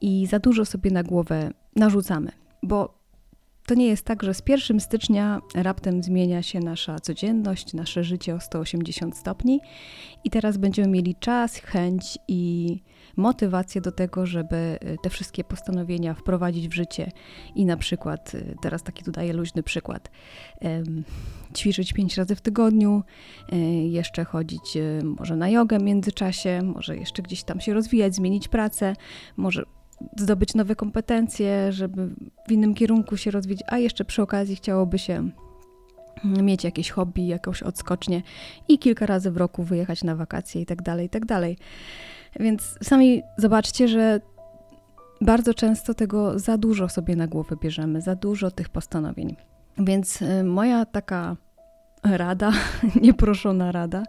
i 0.00 0.26
za 0.26 0.38
dużo 0.38 0.64
sobie 0.64 0.90
na 0.90 1.02
głowę 1.02 1.50
narzucamy 1.76 2.32
bo 2.66 3.06
to 3.66 3.74
nie 3.74 3.86
jest 3.86 4.04
tak, 4.04 4.22
że 4.22 4.34
z 4.34 4.42
1 4.48 4.80
stycznia 4.80 5.40
raptem 5.54 6.02
zmienia 6.02 6.42
się 6.42 6.60
nasza 6.60 6.98
codzienność, 6.98 7.74
nasze 7.74 8.04
życie 8.04 8.34
o 8.34 8.40
180 8.40 9.16
stopni 9.16 9.60
i 10.24 10.30
teraz 10.30 10.56
będziemy 10.56 10.88
mieli 10.88 11.14
czas, 11.14 11.56
chęć 11.56 12.18
i 12.28 12.82
motywację 13.16 13.80
do 13.80 13.92
tego, 13.92 14.26
żeby 14.26 14.56
y, 14.56 14.96
te 15.02 15.10
wszystkie 15.10 15.44
postanowienia 15.44 16.14
wprowadzić 16.14 16.68
w 16.68 16.74
życie. 16.74 17.10
I 17.54 17.66
na 17.66 17.76
przykład, 17.76 18.34
y, 18.34 18.56
teraz 18.62 18.82
taki 18.82 19.04
tu 19.04 19.10
daję 19.10 19.32
luźny 19.32 19.62
przykład, 19.62 20.10
ćwiczyć 21.56 21.92
5 21.92 22.16
razy 22.16 22.36
w 22.36 22.40
tygodniu, 22.40 23.02
y, 23.52 23.56
jeszcze 23.88 24.24
chodzić 24.24 24.78
może 25.04 25.36
na 25.36 25.48
jogę 25.48 25.78
w 25.78 25.82
międzyczasie, 25.82 26.62
może 26.62 26.96
jeszcze 26.96 27.22
gdzieś 27.22 27.44
tam 27.44 27.60
się 27.60 27.74
rozwijać, 27.74 28.14
zmienić 28.14 28.48
pracę, 28.48 28.94
może 29.36 29.64
zdobyć 30.16 30.54
nowe 30.54 30.76
kompetencje, 30.76 31.72
żeby 31.72 32.08
w 32.48 32.52
innym 32.52 32.74
kierunku 32.74 33.16
się 33.16 33.30
rozwijać, 33.30 33.62
a 33.66 33.78
jeszcze 33.78 34.04
przy 34.04 34.22
okazji 34.22 34.56
chciałoby 34.56 34.98
się 34.98 35.30
mieć 36.24 36.64
jakieś 36.64 36.90
hobby, 36.90 37.26
jakąś 37.26 37.62
odskocznię 37.62 38.22
i 38.68 38.78
kilka 38.78 39.06
razy 39.06 39.30
w 39.30 39.36
roku 39.36 39.62
wyjechać 39.62 40.04
na 40.04 40.16
wakacje 40.16 40.60
i 40.60 40.66
tak 40.66 40.82
dalej, 40.82 41.06
i 41.06 41.08
tak 41.08 41.26
dalej. 41.26 41.58
Więc 42.40 42.78
sami 42.82 43.22
zobaczcie, 43.38 43.88
że 43.88 44.20
bardzo 45.20 45.54
często 45.54 45.94
tego 45.94 46.38
za 46.38 46.58
dużo 46.58 46.88
sobie 46.88 47.16
na 47.16 47.26
głowę 47.26 47.56
bierzemy, 47.60 48.00
za 48.00 48.14
dużo 48.14 48.50
tych 48.50 48.68
postanowień. 48.68 49.36
Więc 49.78 50.22
y, 50.22 50.44
moja 50.44 50.84
taka 50.84 51.36
rada, 52.02 52.52
nieproszona 53.02 53.72
rada, 53.72 54.02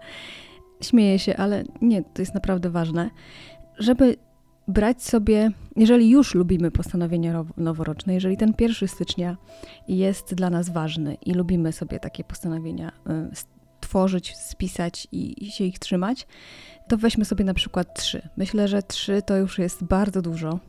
śmieję 0.82 1.20
się, 1.20 1.38
ale 1.38 1.64
nie, 1.82 2.04
to 2.04 2.22
jest 2.22 2.34
naprawdę 2.34 2.70
ważne, 2.70 3.10
żeby 3.78 4.16
brać 4.68 5.04
sobie, 5.04 5.52
jeżeli 5.78 6.10
już 6.10 6.36
lubimy 6.36 6.72
postanowienia 6.72 7.46
noworoczne, 7.58 8.14
jeżeli 8.14 8.38
ten 8.38 8.54
1 8.60 8.88
stycznia 8.88 9.38
jest 9.88 10.34
dla 10.34 10.50
nas 10.50 10.70
ważny 10.70 11.18
i 11.26 11.34
lubimy 11.34 11.72
sobie 11.72 12.00
takie 12.00 12.24
postanowienia 12.24 12.92
y, 13.10 13.58
tworzyć, 13.80 14.36
spisać 14.36 15.08
i, 15.12 15.52
się 15.52 15.64
ich 15.64 15.80
trzymać, 15.80 16.28
to 16.88 16.98
weźmy 16.98 17.26
sobie 17.26 17.46
na 17.46 17.54
przykład 17.54 18.00
trzy. 18.00 18.30
Myślę, 18.38 18.68
że 18.68 18.84
trzy 18.84 19.22
to 19.22 19.38
już 19.38 19.60
jest 19.60 19.84
bardzo 19.84 20.22
dużo. 20.22 20.60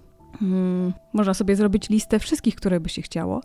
Hmm, 0.41 0.93
można 1.13 1.35
sobie 1.35 1.57
zrobić 1.57 1.89
listę 1.89 2.19
wszystkich, 2.19 2.55
które 2.55 2.81
by 2.81 2.89
się 2.89 3.03
chciało, 3.03 3.41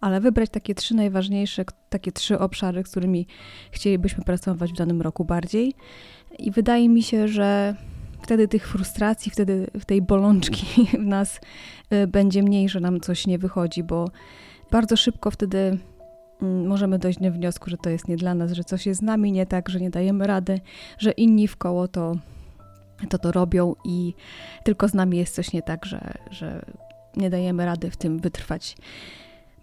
ale 0.00 0.20
wybrać 0.20 0.50
takie 0.50 0.74
trzy 0.74 0.94
najważniejsze, 0.94 1.64
takie 1.88 2.12
trzy 2.12 2.38
obszary, 2.38 2.84
z 2.84 2.90
którymi 2.90 3.26
chcielibyśmy 3.70 4.24
pracować 4.24 4.72
w 4.72 4.76
danym 4.76 5.02
roku 5.02 5.24
bardziej. 5.24 5.74
I 6.38 6.50
wydaje 6.50 6.88
mi 6.88 7.02
się, 7.02 7.28
że 7.28 7.76
wtedy 8.26 8.48
tych 8.48 8.68
frustracji, 8.68 9.32
wtedy 9.32 9.66
tej 9.86 10.02
bolączki 10.02 10.66
w 11.02 11.06
nas 11.06 11.40
y, 11.92 12.06
będzie 12.06 12.42
mniej, 12.42 12.68
że 12.68 12.80
nam 12.80 13.00
coś 13.00 13.26
nie 13.26 13.38
wychodzi, 13.38 13.82
bo 13.82 14.10
bardzo 14.70 14.96
szybko 14.96 15.30
wtedy 15.30 15.78
mm, 16.42 16.66
możemy 16.66 16.98
dojść 16.98 17.18
do 17.18 17.30
wniosku, 17.30 17.70
że 17.70 17.76
to 17.76 17.90
jest 17.90 18.08
nie 18.08 18.16
dla 18.16 18.34
nas, 18.34 18.52
że 18.52 18.64
coś 18.64 18.86
jest 18.86 19.00
z 19.00 19.02
nami 19.02 19.32
nie 19.32 19.46
tak, 19.46 19.68
że 19.68 19.80
nie 19.80 19.90
dajemy 19.90 20.26
rady, 20.26 20.60
że 20.98 21.10
inni 21.10 21.48
w 21.48 21.56
koło 21.56 21.88
to 21.88 22.16
to, 23.08 23.18
to 23.18 23.32
robią 23.32 23.74
i 23.84 24.14
tylko 24.64 24.88
z 24.88 24.94
nami 24.94 25.18
jest 25.18 25.34
coś 25.34 25.52
nie 25.52 25.62
tak, 25.62 25.84
że, 25.84 26.14
że 26.30 26.62
nie 27.16 27.30
dajemy 27.30 27.64
rady 27.64 27.90
w 27.90 27.96
tym 27.96 28.18
wytrwać. 28.18 28.76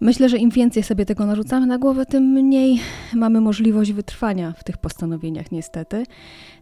Myślę, 0.04 0.28
że 0.28 0.38
im 0.38 0.50
więcej 0.50 0.82
sobie 0.82 1.06
tego 1.06 1.26
narzucamy 1.26 1.66
na 1.66 1.78
głowę, 1.78 2.06
tym 2.06 2.24
mniej 2.24 2.80
mamy 3.14 3.40
możliwość 3.40 3.92
wytrwania 3.92 4.52
w 4.52 4.64
tych 4.64 4.78
postanowieniach, 4.78 5.52
niestety, 5.52 6.04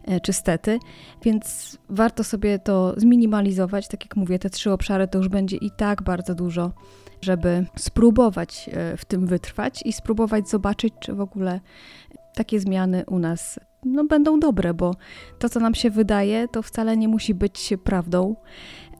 e, 0.05 0.19
czy 0.19 0.33
stety, 0.33 0.79
więc 1.23 1.77
warto 1.89 2.23
sobie 2.23 2.59
to 2.59 2.93
zminimalizować. 2.97 3.87
Tak 3.87 4.03
jak 4.03 4.15
mówię, 4.15 4.39
te 4.39 4.49
trzy 4.49 4.71
obszary 4.71 5.07
to 5.07 5.17
już 5.17 5.27
będzie 5.27 5.57
i 5.57 5.71
tak 5.71 6.01
bardzo 6.01 6.35
dużo, 6.35 6.71
żeby 7.21 7.65
spróbować 7.75 8.69
e, 8.73 8.97
w 8.97 9.05
tym 9.05 9.27
wytrwać 9.27 9.81
i 9.85 9.93
spróbować 9.93 10.49
zobaczyć, 10.49 10.93
czy 10.99 11.13
w 11.13 11.21
ogóle 11.21 11.59
takie 12.35 12.59
zmiany 12.59 13.03
u 13.07 13.19
nas 13.19 13.59
no, 13.85 14.03
będą 14.03 14.39
dobre, 14.39 14.73
bo 14.73 14.95
to, 15.39 15.49
co 15.49 15.59
nam 15.59 15.75
się 15.75 15.89
wydaje, 15.89 16.47
to 16.47 16.61
wcale 16.61 16.97
nie 16.97 17.07
musi 17.07 17.33
być 17.33 17.73
prawdą. 17.83 18.35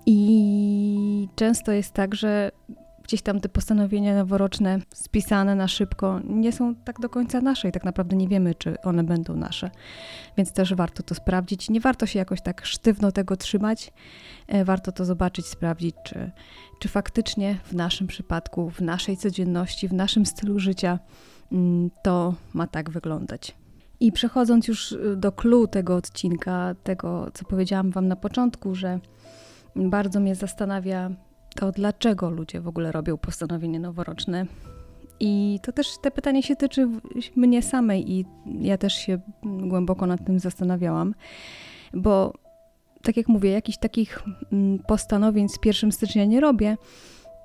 I 0.05 1.27
często 1.35 1.71
jest 1.71 1.91
tak, 1.91 2.15
że 2.15 2.51
gdzieś 3.03 3.22
tam 3.22 3.39
te 3.39 3.50
postanowienia 3.50 4.15
noworoczne 4.15 4.79
spisane 4.93 5.55
na 5.55 5.67
szybko 5.67 6.19
nie 6.24 6.51
są 6.51 6.75
tak 6.75 7.00
do 7.00 7.10
końca 7.10 7.41
nasze 7.41 7.69
i 7.69 7.72
tak 7.72 7.83
naprawdę 7.83 8.15
nie 8.15 8.27
wiemy, 8.27 8.55
czy 8.55 8.81
one 8.81 9.03
będą 9.03 9.36
nasze. 9.36 9.72
Więc 10.38 10.51
też 10.53 10.74
warto 10.74 11.03
to 11.03 11.15
sprawdzić. 11.15 11.69
Nie 11.69 11.79
warto 11.79 12.05
się 12.05 12.19
jakoś 12.19 12.41
tak 12.41 12.65
sztywno 12.65 13.12
tego 13.12 13.38
trzymać. 13.38 13.93
E, 14.48 14.65
warto 14.65 14.91
to 14.91 15.05
zobaczyć, 15.05 15.45
sprawdzić, 15.45 15.95
czy, 16.03 16.31
czy 16.79 16.88
faktycznie 16.88 17.57
w 17.63 17.74
naszym 17.74 18.07
przypadku, 18.07 18.69
w 18.69 18.81
naszej 18.81 19.17
codzienności, 19.17 19.88
w 19.88 19.93
naszym 19.93 20.25
stylu 20.25 20.60
życia 20.60 21.00
mm, 21.51 21.89
to 22.03 22.33
ma 22.53 22.67
tak 22.67 22.89
wyglądać. 22.89 23.55
I 24.00 24.12
przechodząc 24.12 24.67
już 24.67 24.91
y, 24.91 25.15
do 25.17 25.31
clue 25.31 25.67
tego 25.67 25.95
odcinka, 25.95 26.75
tego 26.83 27.31
co 27.33 27.45
powiedziałam 27.45 27.91
Wam 27.91 28.07
na 28.07 28.15
początku, 28.15 28.75
że 28.75 29.00
bardzo 29.75 30.19
mnie 30.19 30.36
zastanawia 30.36 31.12
to, 31.53 31.72
dlaczego 31.72 32.29
ludzie 32.29 32.62
w 32.62 32.67
ogóle 32.67 32.91
robią 32.91 33.17
postanowienie 33.17 33.79
noworoczne. 33.79 34.45
I 35.19 35.60
to 35.63 35.72
też 35.72 35.88
te 36.01 36.12
pytanie 36.12 36.43
się 36.43 36.55
tyczy 36.55 36.88
mnie 37.36 37.62
samej, 37.62 38.12
i 38.12 38.25
ja 38.62 38.77
też 38.77 38.93
się 38.93 39.19
głęboko 39.43 40.07
nad 40.07 40.25
tym 40.25 40.39
zastanawiałam, 40.39 41.15
bo 41.93 42.33
tak 43.03 43.17
jak 43.17 43.27
mówię, 43.27 43.51
jakichś 43.51 43.77
takich 43.77 44.24
mm, 44.51 44.79
postanowień 44.79 45.50
z 45.50 45.57
1 45.65 45.91
stycznia 45.91 46.25
nie 46.25 46.41
robię, 46.41 46.77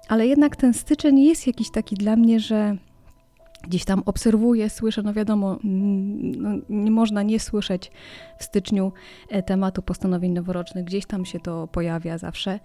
ale 0.09 0.27
jednak 0.27 0.57
ten 0.57 0.75
styczeń 0.75 1.21
jest 1.21 1.47
jakiś 1.47 1.71
taki 1.71 1.97
dla 1.97 2.17
mnie, 2.17 2.41
że 2.41 2.77
gdzieś 3.62 3.85
tam 3.85 4.03
obserwuję, 4.07 4.71
słyszę, 4.71 5.03
no 5.03 5.12
wiadomo, 5.12 5.59
mm, 5.65 6.33
no 6.43 6.50
nie 6.69 6.91
można 6.91 7.23
nie 7.23 7.41
słyszeć 7.41 7.91
w 8.38 8.45
styczniu 8.45 8.93
e, 9.29 9.43
tematu 9.43 9.83
postanowień 9.83 10.33
noworocznych, 10.33 10.85
gdzieś 10.85 11.07
tam 11.07 11.25
się 11.25 11.41
to 11.41 11.67
pojawia 11.67 12.19
zawsze, 12.19 12.61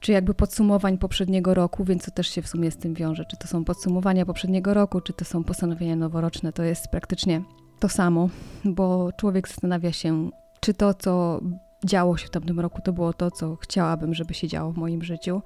czy 0.00 0.12
jakby 0.12 0.34
podsumowań 0.34 0.98
poprzedniego 0.98 1.54
roku, 1.54 1.84
więc 1.84 2.04
to 2.04 2.10
też 2.10 2.28
się 2.28 2.42
w 2.42 2.48
sumie 2.48 2.70
z 2.70 2.76
tym 2.76 2.94
wiąże, 2.94 3.24
czy 3.24 3.36
to 3.36 3.48
są 3.48 3.64
podsumowania 3.64 4.26
poprzedniego 4.26 4.74
roku, 4.74 5.00
czy 5.00 5.12
to 5.12 5.24
są 5.24 5.44
postanowienia 5.44 5.96
noworoczne, 5.96 6.52
to 6.52 6.62
jest 6.62 6.88
praktycznie 6.88 7.42
to 7.78 7.88
samo, 7.88 8.28
bo 8.64 9.12
człowiek 9.12 9.48
zastanawia 9.48 9.92
się, 9.92 10.30
czy 10.60 10.74
to, 10.74 10.94
co 10.94 11.40
działo 11.84 12.16
się 12.16 12.26
w 12.26 12.30
tamtym 12.30 12.60
roku, 12.60 12.82
to 12.82 12.92
było 12.92 13.12
to, 13.12 13.30
co 13.30 13.56
chciałabym, 13.56 14.14
żeby 14.14 14.34
się 14.34 14.48
działo 14.48 14.72
w 14.72 14.76
moim 14.76 15.02
życiu 15.02 15.42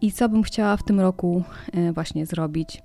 i 0.00 0.12
co 0.12 0.28
bym 0.28 0.42
chciała 0.42 0.76
w 0.76 0.82
tym 0.82 1.00
roku 1.00 1.42
e, 1.72 1.92
właśnie 1.92 2.26
zrobić 2.26 2.82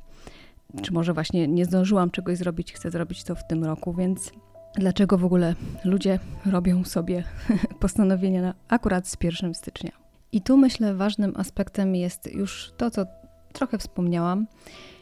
czy 0.82 0.94
może 0.94 1.14
właśnie 1.14 1.48
nie 1.48 1.66
zdążyłam 1.66 2.12
czegoś 2.12 2.38
zrobić, 2.38 2.74
chcę 2.74 2.92
zrobić 2.92 3.24
to 3.24 3.36
w 3.36 3.48
tym 3.48 3.64
roku, 3.64 3.94
więc 3.94 4.32
dlaczego 4.76 5.18
w 5.18 5.26
ogóle 5.26 5.56
ludzie 5.86 6.20
robią 6.46 6.84
sobie 6.84 7.24
postanowienia 7.80 8.54
akurat 8.68 9.08
z 9.08 9.18
1 9.24 9.54
stycznia. 9.54 10.03
I 10.34 10.42
tu 10.42 10.58
myślę 10.58 10.96
ważnym 10.96 11.34
aspektem 11.36 11.96
jest 11.96 12.34
już 12.34 12.74
to, 12.78 12.92
co 12.92 13.06
trochę 13.54 13.78
wspomniałam, 13.78 14.48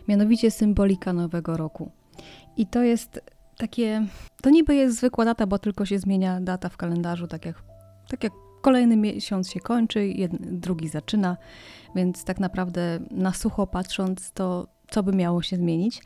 mianowicie 0.07 0.51
symbolika 0.51 1.13
nowego 1.13 1.57
roku. 1.57 1.91
I 2.57 2.67
to 2.67 2.83
jest 2.83 3.21
takie, 3.57 4.05
to 4.41 4.49
niby 4.49 4.75
jest 4.75 4.97
zwykła 4.97 5.25
data, 5.25 5.47
bo 5.47 5.59
tylko 5.59 5.85
się 5.85 5.99
zmienia 5.99 6.41
data 6.41 6.69
w 6.69 6.77
kalendarzu, 6.77 7.27
tak 7.27 7.45
jak, 7.45 7.63
tak 8.09 8.23
jak 8.23 8.33
kolejny 8.61 8.97
miesiąc 8.97 9.49
się 9.49 9.59
kończy, 9.59 10.13
drugi 10.39 10.87
zaczyna, 10.87 11.37
więc 11.95 12.23
tak 12.23 12.39
naprawdę 12.39 12.99
na 13.11 13.33
sucho 13.33 13.67
patrząc, 13.67 14.31
to 14.31 14.67
co 14.89 15.03
by 15.03 15.11
miało 15.11 15.41
się 15.41 15.55
zmienić, 15.55 16.03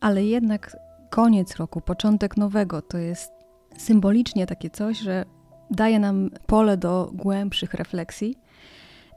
ale 0.00 0.24
jednak 0.24 0.76
koniec 1.10 1.56
roku, 1.56 1.80
początek 1.80 2.36
nowego 2.36 2.82
to 2.82 2.98
jest 2.98 3.32
symbolicznie 3.78 4.46
takie 4.46 4.70
coś, 4.70 4.98
że 4.98 5.24
daje 5.70 5.98
nam 5.98 6.30
pole 6.46 6.76
do 6.76 7.10
głębszych 7.12 7.74
refleksji 7.74 8.36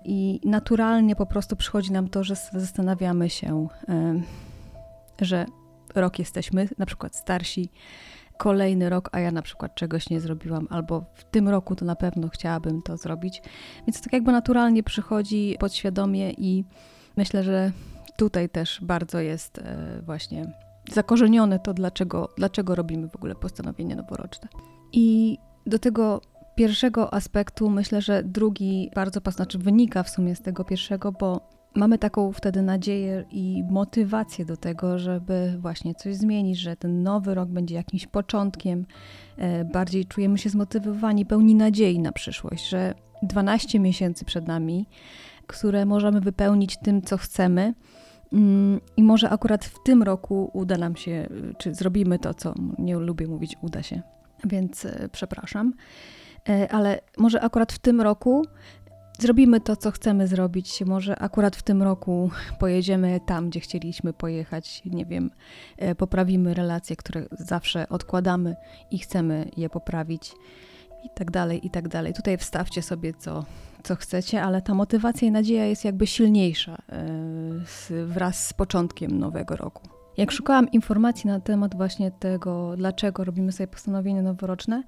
i 0.07 0.39
naturalnie 0.45 1.15
po 1.15 1.25
prostu 1.25 1.55
przychodzi 1.55 1.91
nam 1.91 2.07
to, 2.07 2.23
że 2.23 2.35
zastanawiamy 2.53 3.29
się, 3.29 3.67
że 5.21 5.45
rok 5.95 6.19
jesteśmy 6.19 6.69
na 6.77 6.85
przykład 6.85 7.15
starsi, 7.15 7.69
kolejny 8.37 8.89
rok, 8.89 9.09
a 9.11 9.19
ja 9.19 9.31
na 9.31 9.41
przykład 9.41 9.75
czegoś 9.75 10.09
nie 10.09 10.19
zrobiłam, 10.19 10.67
albo 10.69 11.05
w 11.13 11.23
tym 11.23 11.49
roku 11.49 11.75
to 11.75 11.85
na 11.85 11.95
pewno 11.95 12.29
chciałabym 12.29 12.81
to 12.81 12.97
zrobić. 12.97 13.41
Więc 13.87 14.01
tak 14.01 14.13
jakby 14.13 14.31
naturalnie 14.31 14.83
przychodzi 14.83 15.55
podświadomie 15.59 16.31
i 16.31 16.65
myślę, 17.17 17.43
że 17.43 17.71
tutaj 18.17 18.49
też 18.49 18.79
bardzo 18.81 19.19
jest 19.19 19.57
e, 19.57 20.01
właśnie 20.01 20.51
zakorzenione 20.91 21.59
to, 21.59 21.73
dlaczego, 21.73 22.29
dlaczego 22.37 22.75
robimy 22.75 23.09
w 23.09 23.15
ogóle 23.15 23.35
postanowienie 23.35 23.95
noworoczne. 23.95 24.47
I 24.93 25.37
do 25.65 25.79
tego 25.79 26.21
pierwszego 26.57 27.13
aspektu 27.13 27.69
myślę, 27.69 28.01
że 28.01 28.23
drugi 28.23 28.91
bardzo, 28.95 29.19
znaczy 29.31 29.57
wynika 29.57 30.03
w 30.03 30.09
sumie 30.09 30.35
z 30.35 30.41
tego 30.41 30.63
pierwszego, 30.63 31.11
bo 31.11 31.49
mamy 31.75 31.97
taką 31.97 32.31
wtedy 32.31 32.61
nadzieję 32.61 33.25
i 33.31 33.63
motywację 33.69 34.45
do 34.45 34.57
tego, 34.57 34.99
żeby 34.99 35.57
właśnie 35.59 35.95
coś 35.95 36.15
zmienić, 36.15 36.59
że 36.59 36.75
ten 36.75 37.03
nowy 37.03 37.33
rok 37.33 37.49
będzie 37.49 37.75
jakimś 37.75 38.07
początkiem, 38.07 38.85
e, 39.37 39.65
bardziej 39.65 40.05
czujemy 40.05 40.37
się 40.37 40.49
zmotywowani, 40.49 41.25
pełni 41.25 41.55
nadziei 41.55 41.99
na 41.99 42.11
przyszłość, 42.11 42.69
że 42.69 42.93
12 43.23 43.79
miesięcy 43.79 44.25
przed 44.25 44.47
nami, 44.47 44.85
które 45.47 45.85
możemy 45.85 46.21
wypełnić 46.21 46.77
tym, 46.77 47.01
co 47.01 47.17
chcemy, 47.17 47.73
Mm, 48.33 48.79
I 48.97 49.03
może 49.03 49.29
akurat 49.29 49.65
w 49.65 49.83
tym 49.83 50.03
roku 50.03 50.51
uda 50.53 50.77
nam 50.77 50.95
się, 50.95 51.29
czy 51.57 51.73
zrobimy 51.73 52.19
to, 52.19 52.33
co 52.33 52.53
nie 52.77 52.95
lubię 52.95 53.27
mówić, 53.27 53.55
uda 53.61 53.83
się, 53.83 54.01
więc 54.43 54.85
e, 54.85 55.09
przepraszam. 55.11 55.73
E, 56.49 56.71
ale 56.71 56.99
może 57.17 57.41
akurat 57.41 57.73
w 57.73 57.79
tym 57.79 58.01
roku 58.01 58.45
zrobimy 59.19 59.61
to, 59.61 59.75
co 59.75 59.91
chcemy 59.91 60.27
zrobić. 60.27 60.83
Może 60.85 61.19
akurat 61.19 61.55
w 61.55 61.63
tym 61.63 61.83
roku 61.83 62.31
pojedziemy 62.59 63.19
tam, 63.25 63.49
gdzie 63.49 63.59
chcieliśmy 63.59 64.13
pojechać. 64.13 64.81
Nie 64.85 65.05
wiem, 65.05 65.31
e, 65.77 65.95
poprawimy 65.95 66.53
relacje, 66.53 66.95
które 66.95 67.25
zawsze 67.31 67.89
odkładamy 67.89 68.55
i 68.91 68.99
chcemy 68.99 69.49
je 69.57 69.69
poprawić, 69.69 70.35
i 71.03 71.09
tak 71.15 71.31
dalej, 71.31 71.65
i 71.67 71.69
tak 71.69 71.87
dalej. 71.87 72.13
Tutaj 72.13 72.37
wstawcie 72.37 72.81
sobie, 72.81 73.13
co, 73.13 73.45
co 73.83 73.95
chcecie, 73.95 74.43
ale 74.43 74.61
ta 74.61 74.73
motywacja 74.73 75.27
i 75.27 75.31
nadzieja 75.31 75.65
jest 75.65 75.85
jakby 75.85 76.07
silniejsza 76.07 76.77
e, 76.89 78.05
wraz 78.05 78.47
z 78.47 78.53
początkiem 78.53 79.19
nowego 79.19 79.55
roku. 79.55 79.83
Jak 80.17 80.31
szukałam 80.31 80.71
informacji 80.71 81.27
na 81.27 81.39
temat 81.39 81.75
właśnie 81.75 82.11
tego, 82.11 82.73
dlaczego 82.77 83.23
robimy 83.23 83.51
sobie 83.51 83.67
postanowienia 83.67 84.21
noworoczne, 84.21 84.83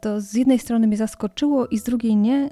to 0.00 0.20
z 0.20 0.34
jednej 0.34 0.58
strony 0.58 0.86
mnie 0.86 0.96
zaskoczyło 0.96 1.66
i 1.66 1.78
z 1.78 1.82
drugiej 1.82 2.16
nie 2.16 2.50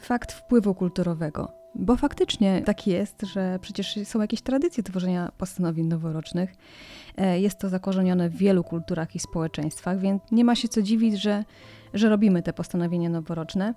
fakt 0.00 0.32
wpływu 0.32 0.74
kulturowego. 0.74 1.60
Bo 1.74 1.96
faktycznie 1.96 2.62
tak 2.64 2.86
jest, 2.86 3.22
że 3.22 3.58
przecież 3.60 3.98
są 4.04 4.20
jakieś 4.20 4.42
tradycje 4.42 4.82
tworzenia 4.82 5.32
postanowień 5.38 5.86
noworocznych. 5.86 6.54
E, 7.16 7.40
jest 7.40 7.58
to 7.58 7.68
zakorzenione 7.68 8.28
w 8.28 8.36
wielu 8.36 8.64
kulturach 8.64 9.14
i 9.14 9.18
społeczeństwach, 9.18 10.00
więc 10.00 10.22
nie 10.32 10.44
ma 10.44 10.54
się 10.54 10.68
co 10.68 10.82
dziwić, 10.82 11.22
że, 11.22 11.44
że 11.94 12.08
robimy 12.08 12.42
te 12.42 12.52
postanowienia 12.52 13.10
noworoczne. 13.10 13.74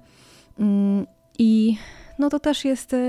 Mm, 0.60 1.08
I 1.40 1.78
no 2.20 2.30
to 2.30 2.40
też 2.40 2.66
jest 2.66 2.94
e, 2.94 3.00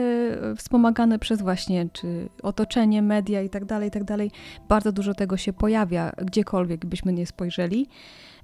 wspomagane 0.56 1.18
przez 1.18 1.42
właśnie 1.42 1.88
czy 1.92 2.28
otoczenie, 2.42 3.02
media 3.02 3.42
i 3.42 3.50
tak 3.50 3.64
dalej, 3.64 3.88
i 3.88 3.92
tak 3.92 4.04
dalej. 4.04 4.30
Bardzo 4.68 4.92
dużo 4.92 5.14
tego 5.14 5.36
się 5.36 5.52
pojawia, 5.52 6.12
gdziekolwiek 6.16 6.86
byśmy 6.86 7.12
nie 7.12 7.26
spojrzeli 7.26 7.88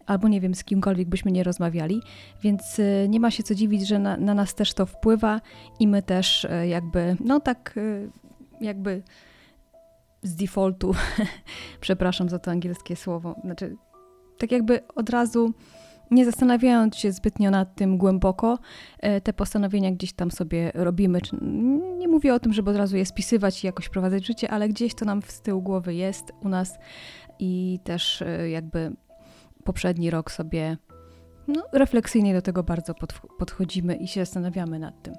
albo 0.06 0.28
nie 0.28 0.40
wiem, 0.40 0.54
z 0.54 0.64
kimkolwiek 0.64 1.08
byśmy 1.08 1.32
nie 1.32 1.44
rozmawiali, 1.44 2.02
więc 2.42 2.78
y, 2.78 3.06
nie 3.08 3.20
ma 3.20 3.30
się 3.30 3.42
co 3.42 3.54
dziwić, 3.54 3.86
że 3.86 3.98
na, 3.98 4.16
na 4.16 4.34
nas 4.34 4.54
też 4.54 4.74
to 4.74 4.86
wpływa 4.86 5.40
i 5.80 5.88
my 5.88 6.02
też 6.02 6.44
y, 6.44 6.68
jakby, 6.68 7.16
no 7.24 7.40
tak 7.40 7.74
y, 7.76 8.10
jakby 8.60 9.02
z 10.22 10.36
defaultu, 10.36 10.94
przepraszam 11.80 12.28
za 12.28 12.38
to 12.38 12.50
angielskie 12.50 12.96
słowo, 12.96 13.34
znaczy 13.44 13.76
tak 14.38 14.52
jakby 14.52 14.80
od 14.94 15.10
razu 15.10 15.52
nie 16.10 16.24
zastanawiając 16.24 16.96
się 16.96 17.12
zbytnio 17.12 17.50
nad 17.50 17.74
tym 17.74 17.98
głęboko, 17.98 18.58
te 19.22 19.32
postanowienia 19.32 19.90
gdzieś 19.90 20.12
tam 20.12 20.30
sobie 20.30 20.72
robimy. 20.74 21.20
Nie 21.98 22.08
mówię 22.08 22.34
o 22.34 22.40
tym, 22.40 22.52
żeby 22.52 22.70
od 22.70 22.76
razu 22.76 22.96
je 22.96 23.06
spisywać 23.06 23.64
i 23.64 23.66
jakoś 23.66 23.88
prowadzać 23.88 24.26
życie, 24.26 24.50
ale 24.50 24.68
gdzieś 24.68 24.94
to 24.94 25.04
nam 25.04 25.22
z 25.22 25.40
tyłu 25.40 25.62
głowy 25.62 25.94
jest 25.94 26.32
u 26.42 26.48
nas 26.48 26.78
i 27.38 27.78
też 27.84 28.24
jakby 28.50 28.92
poprzedni 29.64 30.10
rok 30.10 30.30
sobie 30.32 30.76
no, 31.48 31.62
refleksyjnie 31.72 32.34
do 32.34 32.42
tego 32.42 32.62
bardzo 32.62 32.94
podchodzimy 33.38 33.96
i 33.96 34.08
się 34.08 34.20
zastanawiamy 34.20 34.78
nad 34.78 35.02
tym. 35.02 35.14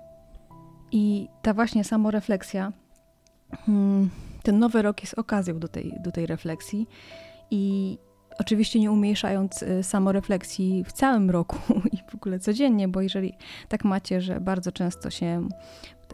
I 0.92 1.28
ta 1.42 1.54
właśnie 1.54 1.84
samorefleksja, 1.84 2.72
hmm, 3.66 4.10
ten 4.44 4.60
nowy 4.60 4.82
rok 4.82 5.02
jest 5.02 5.20
okazją 5.20 5.60
do 5.60 5.68
tej, 5.68 5.94
do 6.00 6.12
tej 6.12 6.26
refleksji 6.26 6.88
i 7.52 7.98
oczywiście 8.40 8.80
nie 8.80 8.92
umniejszając 8.92 9.64
y, 9.64 9.84
samorefleksji 9.84 10.84
w 10.84 10.92
całym 10.92 11.30
roku 11.30 11.58
i 11.94 11.98
w 12.12 12.16
ogóle 12.16 12.40
codziennie, 12.40 12.88
bo 12.88 13.02
jeżeli 13.02 13.34
tak 13.68 13.84
macie, 13.84 14.22
że 14.22 14.42
bardzo 14.42 14.72
często 14.72 15.10
się 15.10 15.48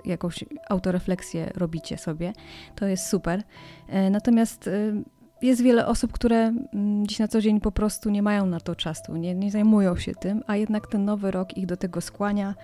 jakąś 0.06 0.46
autorefleksję 0.70 1.52
robicie 1.56 1.98
sobie, 1.98 2.34
to 2.76 2.86
jest 2.86 3.06
super. 3.08 3.44
E, 3.88 4.10
natomiast 4.10 4.68
y, 4.68 5.04
jest 5.42 5.62
wiele 5.62 5.88
osób, 5.88 6.12
które 6.12 6.38
mm, 6.38 7.08
dziś 7.08 7.20
na 7.20 7.28
co 7.28 7.42
dzień 7.42 7.62
po 7.62 7.72
prostu 7.72 8.10
nie 8.10 8.22
mają 8.22 8.46
na 8.46 8.60
to 8.60 8.76
czasu, 8.76 9.16
nie, 9.16 9.36
nie 9.36 9.52
zajmują 9.52 9.98
się 9.98 10.16
tym, 10.16 10.44
a 10.48 10.56
jednak 10.56 10.88
ten 10.88 11.06
nowy 11.06 11.32
rok 11.32 11.58
ich 11.58 11.66
do 11.66 11.78
tego 11.78 12.02
skłania. 12.02 12.56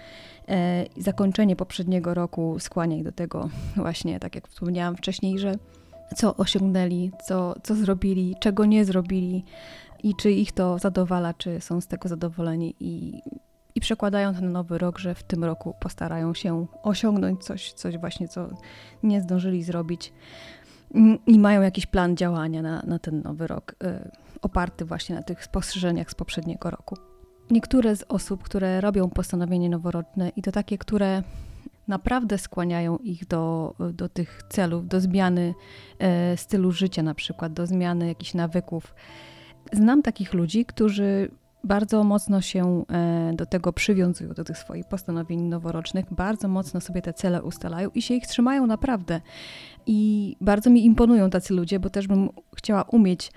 E, 0.50 0.86
zakończenie 0.98 1.56
poprzedniego 1.56 2.14
roku 2.14 2.60
skłania 2.60 2.98
ich 2.98 3.04
do 3.04 3.12
tego 3.12 3.50
właśnie, 3.76 4.20
tak 4.20 4.36
jak 4.36 4.48
wspomniałam 4.48 4.96
wcześniej, 4.96 5.40
że 5.40 5.56
co 6.16 6.36
osiągnęli, 6.36 7.12
co, 7.26 7.56
co 7.64 7.76
zrobili, 7.76 8.36
czego 8.40 8.66
nie 8.66 8.86
zrobili 8.86 9.46
i 10.04 10.16
czy 10.16 10.32
ich 10.32 10.52
to 10.52 10.80
zadowala, 10.80 11.34
czy 11.34 11.62
są 11.62 11.82
z 11.82 11.88
tego 11.88 12.10
zadowoleni 12.10 12.76
i, 12.80 13.22
i 13.76 13.82
przekładają 13.82 14.34
ten 14.34 14.52
nowy 14.52 14.78
rok, 14.78 15.00
że 15.00 15.16
w 15.16 15.24
tym 15.24 15.44
roku 15.44 15.76
postarają 15.80 16.34
się 16.34 16.68
osiągnąć 16.84 17.44
coś, 17.44 17.74
coś 17.74 17.98
właśnie, 17.98 18.28
co 18.28 18.50
nie 19.04 19.22
zdążyli 19.22 19.64
zrobić 19.64 20.14
i 21.28 21.40
mają 21.40 21.62
jakiś 21.62 21.86
plan 21.86 22.18
działania 22.18 22.62
na, 22.62 22.84
na 22.88 23.00
ten 23.00 23.22
nowy 23.22 23.48
rok, 23.48 23.76
y, 23.84 24.12
oparty 24.42 24.86
właśnie 24.86 25.16
na 25.16 25.24
tych 25.24 25.44
spostrzeżeniach 25.44 26.12
z 26.12 26.16
poprzedniego 26.16 26.70
roku. 26.70 26.96
Niektóre 27.52 27.96
z 27.96 28.04
osób, 28.10 28.44
które 28.44 28.82
robią 28.82 29.10
postanowienie 29.10 29.70
noworoczne 29.70 30.30
i 30.30 30.42
to 30.42 30.52
takie, 30.52 30.78
które 30.78 31.24
naprawdę 31.88 32.38
skłaniają 32.38 32.98
ich 32.98 33.28
do, 33.28 33.76
do 33.94 34.10
tych 34.10 34.42
celów, 34.50 34.88
do 34.88 35.02
zmiany 35.02 35.54
e, 36.00 36.38
stylu 36.38 36.72
życia, 36.72 37.04
na 37.04 37.14
przykład, 37.14 37.54
do 37.54 37.68
zmiany 37.68 38.08
jakichś 38.08 38.34
nawyków. 38.34 38.96
Znam 39.74 40.02
takich 40.02 40.34
ludzi, 40.34 40.66
którzy 40.66 41.32
bardzo 41.64 42.04
mocno 42.04 42.42
się 42.42 42.86
e, 42.92 43.34
do 43.36 43.46
tego 43.46 43.74
przywiązują, 43.74 44.34
do 44.34 44.44
tych 44.44 44.58
swoich 44.58 44.86
postanowień 44.86 45.42
noworocznych, 45.42 46.06
bardzo 46.12 46.48
mocno 46.48 46.82
sobie 46.82 47.02
te 47.02 47.14
cele 47.14 47.44
ustalają 47.44 47.90
i 47.96 48.02
się 48.02 48.14
ich 48.14 48.28
trzymają 48.28 48.68
naprawdę. 48.68 49.22
I 49.86 50.36
bardzo 50.42 50.70
mi 50.70 50.86
imponują 50.86 51.30
tacy 51.30 51.54
ludzie, 51.54 51.80
bo 51.80 51.90
też 51.90 52.08
bym 52.08 52.30
chciała 52.56 52.84
umieć 52.84 53.32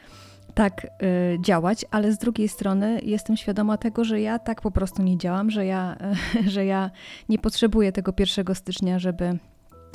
tak 0.55 0.85
y, 0.85 1.39
działać, 1.41 1.85
ale 1.91 2.13
z 2.13 2.19
drugiej 2.19 2.49
strony 2.49 3.01
jestem 3.03 3.37
świadoma 3.37 3.77
tego, 3.77 4.05
że 4.05 4.21
ja 4.21 4.39
tak 4.39 4.61
po 4.61 4.71
prostu 4.71 5.03
nie 5.03 5.19
działam, 5.19 5.51
że 5.51 5.67
ja, 5.67 5.97
y, 6.35 6.51
że 6.55 6.65
ja 6.65 6.91
nie 7.29 7.39
potrzebuję 7.39 7.93
tego 7.93 8.13
1 8.19 8.55
stycznia, 8.55 8.99
żeby 8.99 9.39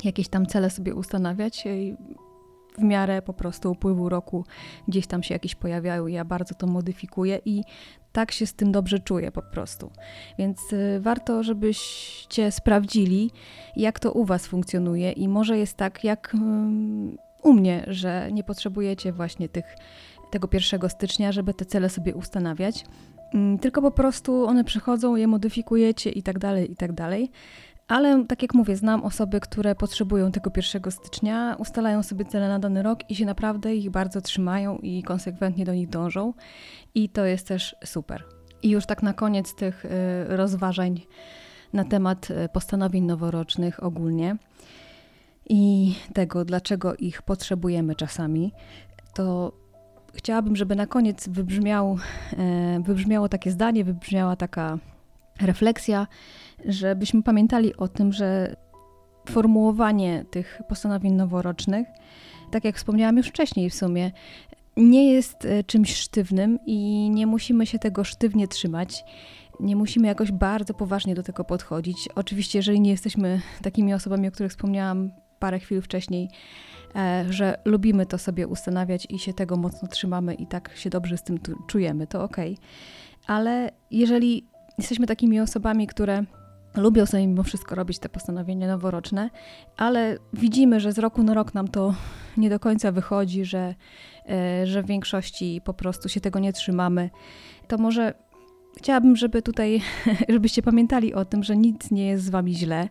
jakieś 0.04 0.28
tam 0.28 0.46
cele 0.46 0.70
sobie 0.70 0.94
ustanawiać. 0.94 1.64
W 2.78 2.82
miarę 2.82 3.22
po 3.22 3.32
prostu 3.32 3.70
upływu 3.70 4.08
roku 4.08 4.44
gdzieś 4.88 5.06
tam 5.06 5.22
się 5.22 5.34
jakieś 5.34 5.54
pojawiają, 5.54 6.06
ja 6.06 6.24
bardzo 6.24 6.54
to 6.54 6.66
modyfikuję 6.66 7.40
i 7.44 7.62
tak 8.12 8.32
się 8.32 8.46
z 8.46 8.54
tym 8.54 8.72
dobrze 8.72 8.98
czuję 8.98 9.32
po 9.32 9.42
prostu. 9.42 9.90
Więc 10.38 10.72
y, 10.72 11.00
warto, 11.00 11.42
żebyście 11.42 12.50
sprawdzili, 12.50 13.30
jak 13.76 14.00
to 14.00 14.12
u 14.12 14.24
Was 14.24 14.46
funkcjonuje, 14.46 15.12
i 15.12 15.28
może 15.28 15.58
jest 15.58 15.76
tak, 15.76 16.04
jak 16.04 16.36
u 17.42 17.52
mnie, 17.52 17.84
że 17.86 18.28
nie 18.32 18.44
potrzebujecie 18.44 19.12
właśnie 19.12 19.48
tych, 19.48 19.76
tego 20.30 20.48
1 20.52 20.90
stycznia, 20.90 21.32
żeby 21.32 21.54
te 21.54 21.64
cele 21.64 21.88
sobie 21.88 22.14
ustanawiać, 22.14 22.84
tylko 23.60 23.82
po 23.82 23.90
prostu 23.90 24.46
one 24.46 24.64
przychodzą, 24.64 25.16
je 25.16 25.26
modyfikujecie 25.26 26.10
i 26.10 26.22
tak 26.22 26.38
dalej, 26.38 26.72
i 26.72 26.76
tak 26.76 26.92
dalej. 26.92 27.30
Ale 27.88 28.24
tak 28.24 28.42
jak 28.42 28.54
mówię, 28.54 28.76
znam 28.76 29.04
osoby, 29.04 29.40
które 29.40 29.74
potrzebują 29.74 30.32
tego 30.32 30.50
1 30.56 30.92
stycznia, 30.92 31.56
ustalają 31.58 32.02
sobie 32.02 32.24
cele 32.24 32.48
na 32.48 32.58
dany 32.58 32.82
rok 32.82 33.10
i 33.10 33.14
się 33.14 33.24
naprawdę 33.24 33.74
ich 33.74 33.90
bardzo 33.90 34.20
trzymają 34.20 34.78
i 34.78 35.02
konsekwentnie 35.02 35.64
do 35.64 35.74
nich 35.74 35.88
dążą. 35.88 36.34
I 36.94 37.08
to 37.08 37.24
jest 37.24 37.48
też 37.48 37.76
super. 37.84 38.24
I 38.62 38.70
już 38.70 38.86
tak 38.86 39.02
na 39.02 39.12
koniec 39.12 39.54
tych 39.54 39.84
y, 39.84 39.88
rozważań 40.28 41.00
na 41.72 41.84
temat 41.84 42.30
y, 42.30 42.48
postanowień 42.52 43.04
noworocznych 43.04 43.82
ogólnie 43.82 44.36
i 45.48 45.94
tego, 46.14 46.44
dlaczego 46.44 46.96
ich 46.96 47.22
potrzebujemy 47.22 47.94
czasami, 47.94 48.52
to 49.14 49.52
chciałabym, 50.14 50.56
żeby 50.56 50.76
na 50.76 50.86
koniec 50.86 51.28
wybrzmiał, 51.28 51.98
e, 52.38 52.80
wybrzmiało 52.80 53.28
takie 53.28 53.50
zdanie, 53.50 53.84
wybrzmiała 53.84 54.36
taka 54.36 54.78
refleksja, 55.40 56.06
żebyśmy 56.64 57.22
pamiętali 57.22 57.76
o 57.76 57.88
tym, 57.88 58.12
że 58.12 58.56
formułowanie 59.28 60.24
tych 60.30 60.62
postanowień 60.68 61.12
noworocznych, 61.12 61.88
tak 62.50 62.64
jak 62.64 62.76
wspomniałam 62.76 63.16
już 63.16 63.28
wcześniej 63.28 63.70
w 63.70 63.74
sumie, 63.74 64.10
nie 64.76 65.12
jest 65.12 65.44
e, 65.44 65.64
czymś 65.64 65.96
sztywnym 65.96 66.58
i 66.66 67.10
nie 67.10 67.26
musimy 67.26 67.66
się 67.66 67.78
tego 67.78 68.04
sztywnie 68.04 68.48
trzymać. 68.48 69.04
Nie 69.60 69.76
musimy 69.76 70.06
jakoś 70.06 70.32
bardzo 70.32 70.74
poważnie 70.74 71.14
do 71.14 71.22
tego 71.22 71.44
podchodzić. 71.44 72.08
Oczywiście, 72.14 72.58
jeżeli 72.58 72.80
nie 72.80 72.90
jesteśmy 72.90 73.40
takimi 73.62 73.94
osobami, 73.94 74.28
o 74.28 74.30
których 74.30 74.52
wspomniałam 74.52 75.10
parę 75.38 75.58
chwil 75.58 75.82
wcześniej, 75.82 76.28
e, 76.96 77.24
że 77.30 77.58
lubimy 77.64 78.06
to 78.06 78.18
sobie 78.18 78.46
ustanawiać 78.46 79.06
i 79.10 79.18
się 79.18 79.34
tego 79.34 79.56
mocno 79.56 79.88
trzymamy 79.88 80.34
i 80.34 80.46
tak 80.46 80.76
się 80.76 80.90
dobrze 80.90 81.16
z 81.16 81.22
tym 81.22 81.38
czujemy, 81.66 82.06
to 82.06 82.22
ok. 82.24 82.36
Ale 83.26 83.70
jeżeli 83.90 84.46
jesteśmy 84.78 85.06
takimi 85.06 85.40
osobami, 85.40 85.86
które 85.86 86.24
lubią 86.76 87.06
sobie 87.06 87.26
mimo 87.26 87.42
wszystko 87.42 87.74
robić 87.74 87.98
te 87.98 88.08
postanowienia 88.08 88.68
noworoczne, 88.68 89.30
ale 89.76 90.18
widzimy, 90.32 90.80
że 90.80 90.92
z 90.92 90.98
roku 90.98 91.22
na 91.22 91.34
rok 91.34 91.54
nam 91.54 91.68
to 91.68 91.94
nie 92.36 92.50
do 92.50 92.60
końca 92.60 92.92
wychodzi, 92.92 93.44
że, 93.44 93.74
e, 94.28 94.66
że 94.66 94.82
w 94.82 94.86
większości 94.86 95.60
po 95.64 95.74
prostu 95.74 96.08
się 96.08 96.20
tego 96.20 96.38
nie 96.38 96.52
trzymamy, 96.52 97.10
to 97.68 97.78
może 97.78 98.14
chciałabym, 98.78 99.16
żeby 99.16 99.42
tutaj, 99.42 99.80
żebyście 100.28 100.62
pamiętali 100.62 101.14
o 101.14 101.24
tym, 101.24 101.42
że 101.42 101.56
nic 101.56 101.90
nie 101.90 102.06
jest 102.06 102.24
z 102.24 102.30
wami 102.30 102.54
źle, 102.54 102.88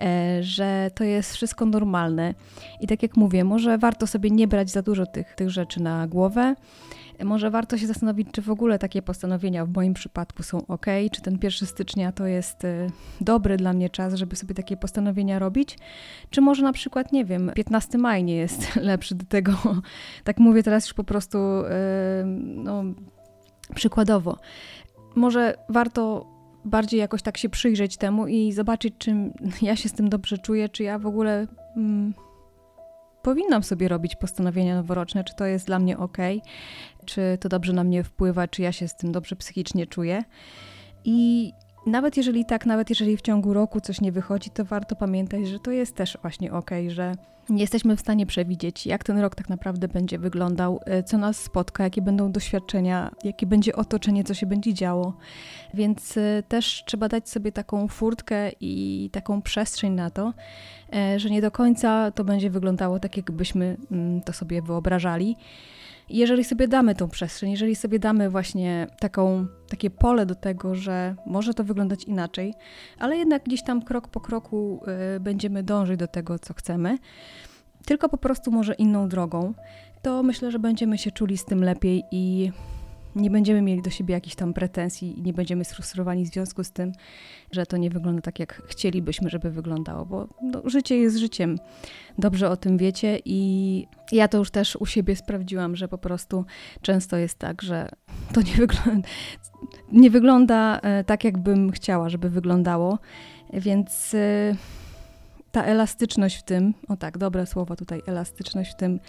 e, 0.00 0.42
że 0.42 0.90
to 0.94 1.04
jest 1.04 1.34
wszystko 1.34 1.66
normalne. 1.66 2.34
I 2.80 2.86
tak 2.86 3.02
jak 3.02 3.16
mówię, 3.16 3.44
może 3.44 3.78
warto 3.78 4.06
sobie 4.06 4.30
nie 4.30 4.48
brać 4.48 4.70
za 4.70 4.82
dużo 4.82 5.06
tych, 5.06 5.34
tych 5.34 5.50
rzeczy 5.50 5.82
na 5.82 6.06
głowę, 6.06 6.54
może 7.24 7.50
warto 7.50 7.78
się 7.78 7.86
zastanowić, 7.86 8.28
czy 8.32 8.42
w 8.42 8.50
ogóle 8.50 8.78
takie 8.78 9.02
postanowienia 9.02 9.66
w 9.66 9.72
moim 9.72 9.94
przypadku 9.94 10.42
są 10.42 10.66
ok, 10.66 10.86
czy 11.12 11.22
ten 11.22 11.38
1 11.42 11.68
stycznia 11.68 12.12
to 12.12 12.26
jest 12.26 12.64
y, 12.64 12.90
dobry 13.20 13.56
dla 13.56 13.72
mnie 13.72 13.90
czas, 13.90 14.14
żeby 14.14 14.36
sobie 14.36 14.54
takie 14.54 14.76
postanowienia 14.76 15.38
robić, 15.38 15.78
czy 16.30 16.40
może 16.40 16.62
na 16.62 16.72
przykład, 16.72 17.12
nie 17.12 17.24
wiem, 17.24 17.52
15 17.54 17.98
maj 17.98 18.24
nie 18.24 18.36
jest 18.36 18.76
lepszy 18.90 19.14
do 19.14 19.26
tego. 19.26 19.52
tak 20.24 20.38
mówię 20.38 20.62
teraz 20.62 20.84
już 20.84 20.94
po 20.94 21.04
prostu 21.04 21.38
y, 21.38 21.64
no, 22.54 22.84
przykładowo. 23.74 24.38
Może 25.14 25.54
warto 25.68 26.26
bardziej 26.64 27.00
jakoś 27.00 27.22
tak 27.22 27.38
się 27.38 27.48
przyjrzeć 27.48 27.96
temu 27.96 28.26
i 28.26 28.52
zobaczyć, 28.52 28.94
czy 28.98 29.14
ja 29.62 29.76
się 29.76 29.88
z 29.88 29.92
tym 29.92 30.08
dobrze 30.08 30.38
czuję, 30.38 30.68
czy 30.68 30.82
ja 30.82 30.98
w 30.98 31.06
ogóle. 31.06 31.46
Mm, 31.76 32.14
powinnam 33.22 33.62
sobie 33.62 33.88
robić 33.88 34.16
postanowienia 34.16 34.74
noworoczne, 34.74 35.24
czy 35.24 35.34
to 35.34 35.46
jest 35.46 35.66
dla 35.66 35.78
mnie 35.78 35.98
ok, 35.98 36.18
czy 37.04 37.38
to 37.40 37.48
dobrze 37.48 37.72
na 37.72 37.84
mnie 37.84 38.04
wpływa, 38.04 38.48
czy 38.48 38.62
ja 38.62 38.72
się 38.72 38.88
z 38.88 38.96
tym 38.96 39.12
dobrze 39.12 39.36
psychicznie 39.36 39.86
czuję. 39.86 40.24
I 41.04 41.52
nawet 41.86 42.16
jeżeli 42.16 42.44
tak, 42.44 42.66
nawet 42.66 42.90
jeżeli 42.90 43.16
w 43.16 43.22
ciągu 43.22 43.54
roku 43.54 43.80
coś 43.80 44.00
nie 44.00 44.12
wychodzi, 44.12 44.50
to 44.50 44.64
warto 44.64 44.96
pamiętać, 44.96 45.48
że 45.48 45.58
to 45.58 45.70
jest 45.70 45.96
też 45.96 46.18
właśnie 46.22 46.52
ok, 46.52 46.70
że 46.88 47.14
nie 47.50 47.60
jesteśmy 47.60 47.96
w 47.96 48.00
stanie 48.00 48.26
przewidzieć, 48.26 48.86
jak 48.86 49.04
ten 49.04 49.18
rok 49.18 49.34
tak 49.34 49.48
naprawdę 49.48 49.88
będzie 49.88 50.18
wyglądał, 50.18 50.80
e, 50.84 51.02
co 51.02 51.18
nas 51.18 51.36
spotka, 51.36 51.84
jakie 51.84 52.02
będą 52.02 52.32
doświadczenia, 52.32 53.10
jakie 53.24 53.46
będzie 53.46 53.76
otoczenie, 53.76 54.24
co 54.24 54.34
się 54.34 54.46
będzie 54.46 54.74
działo. 54.74 55.12
Więc 55.74 56.16
e, 56.16 56.42
też 56.48 56.82
trzeba 56.86 57.08
dać 57.08 57.28
sobie 57.28 57.52
taką 57.52 57.88
furtkę 57.88 58.50
i 58.60 59.10
taką 59.12 59.42
przestrzeń 59.42 59.92
na 59.92 60.10
to, 60.10 60.34
e, 60.94 61.18
że 61.18 61.30
nie 61.30 61.42
do 61.42 61.50
końca 61.50 62.10
to 62.10 62.24
będzie 62.24 62.50
wyglądało 62.50 63.00
tak, 63.00 63.16
jakbyśmy 63.16 63.76
mm, 63.90 64.20
to 64.20 64.32
sobie 64.32 64.62
wyobrażali 64.62 65.36
jeżeli 66.10 66.44
sobie 66.44 66.68
damy 66.68 66.94
tą 66.94 67.08
przestrzeń, 67.08 67.50
jeżeli 67.50 67.76
sobie 67.76 67.98
damy 67.98 68.30
właśnie 68.30 68.86
taką, 69.00 69.46
takie 69.68 69.90
pole 69.90 70.26
do 70.26 70.34
tego, 70.34 70.74
że 70.74 71.14
może 71.26 71.54
to 71.54 71.64
wyglądać 71.64 72.04
inaczej, 72.04 72.54
ale 72.98 73.16
jednak 73.16 73.44
gdzieś 73.44 73.62
tam 73.62 73.82
krok 73.82 74.08
po 74.08 74.20
kroku 74.20 74.80
y, 75.16 75.20
będziemy 75.20 75.62
dążyć 75.62 75.96
do 75.96 76.06
tego, 76.06 76.38
co 76.38 76.54
chcemy, 76.54 76.98
tylko 77.86 78.08
po 78.08 78.18
prostu 78.18 78.50
może 78.50 78.74
inną 78.74 79.08
drogą, 79.08 79.54
to 80.02 80.22
myślę, 80.22 80.50
że 80.50 80.58
będziemy 80.58 80.98
się 80.98 81.10
czuli 81.10 81.38
z 81.38 81.44
tym 81.44 81.64
lepiej 81.64 82.04
i 82.10 82.52
nie 83.16 83.30
będziemy 83.30 83.62
mieli 83.62 83.82
do 83.82 83.90
siebie 83.90 84.14
jakichś 84.14 84.36
tam 84.36 84.54
pretensji 84.54 85.18
i 85.18 85.22
nie 85.22 85.32
będziemy 85.32 85.64
sfrustrowani 85.64 86.24
w 86.24 86.28
związku 86.28 86.64
z 86.64 86.70
tym, 86.70 86.92
że 87.52 87.66
to 87.66 87.76
nie 87.76 87.90
wygląda 87.90 88.22
tak, 88.22 88.38
jak 88.38 88.62
chcielibyśmy, 88.66 89.30
żeby 89.30 89.50
wyglądało, 89.50 90.06
bo 90.06 90.28
no, 90.42 90.62
życie 90.64 90.96
jest 90.96 91.16
życiem. 91.16 91.58
Dobrze 92.18 92.50
o 92.50 92.56
tym 92.56 92.78
wiecie 92.78 93.18
i 93.24 93.86
ja 94.12 94.28
to 94.28 94.38
już 94.38 94.50
też 94.50 94.76
u 94.76 94.86
siebie 94.86 95.16
sprawdziłam, 95.16 95.76
że 95.76 95.88
po 95.88 95.98
prostu 95.98 96.44
często 96.82 97.16
jest 97.16 97.38
tak, 97.38 97.62
że 97.62 97.88
to 98.32 98.42
nie 98.42 98.54
wygląda, 98.54 99.08
nie 99.92 100.10
wygląda 100.10 100.80
e, 100.80 101.04
tak, 101.04 101.24
jakbym 101.24 101.70
chciała, 101.70 102.08
żeby 102.08 102.30
wyglądało, 102.30 102.98
więc 103.52 104.14
e, 104.14 104.54
ta 105.52 105.64
elastyczność 105.64 106.36
w 106.36 106.42
tym, 106.42 106.74
o 106.88 106.96
tak, 106.96 107.18
dobre 107.18 107.46
słowo 107.46 107.76
tutaj, 107.76 108.02
elastyczność 108.06 108.72
w 108.72 108.76
tym, 108.76 109.00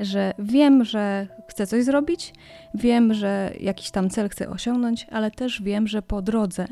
że 0.00 0.34
wiem, 0.38 0.84
że 0.84 1.26
chcę 1.48 1.66
coś 1.66 1.84
zrobić, 1.84 2.34
wiem, 2.74 3.14
że 3.14 3.52
jakiś 3.60 3.90
tam 3.90 4.10
cel 4.10 4.28
chcę 4.28 4.48
osiągnąć, 4.48 5.06
ale 5.10 5.30
też 5.30 5.62
wiem, 5.62 5.86
że 5.86 6.02
po 6.02 6.22
drodze 6.22 6.66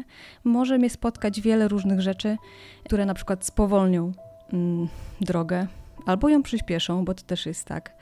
może 0.45 0.79
mnie 0.79 0.91
spotkać 0.91 1.41
wiele 1.41 1.69
różnych 1.69 2.01
rzeczy, 2.01 2.37
które 2.85 3.07
na 3.07 3.15
przykład 3.15 3.47
spowolnią 3.47 4.13
mm, 4.53 4.89
drogę 5.21 5.67
albo 6.07 6.29
ją 6.29 6.43
przyspieszą, 6.43 7.05
bo 7.05 7.15
to 7.15 7.23
też 7.23 7.47
jest 7.47 7.67
tak. 7.67 7.95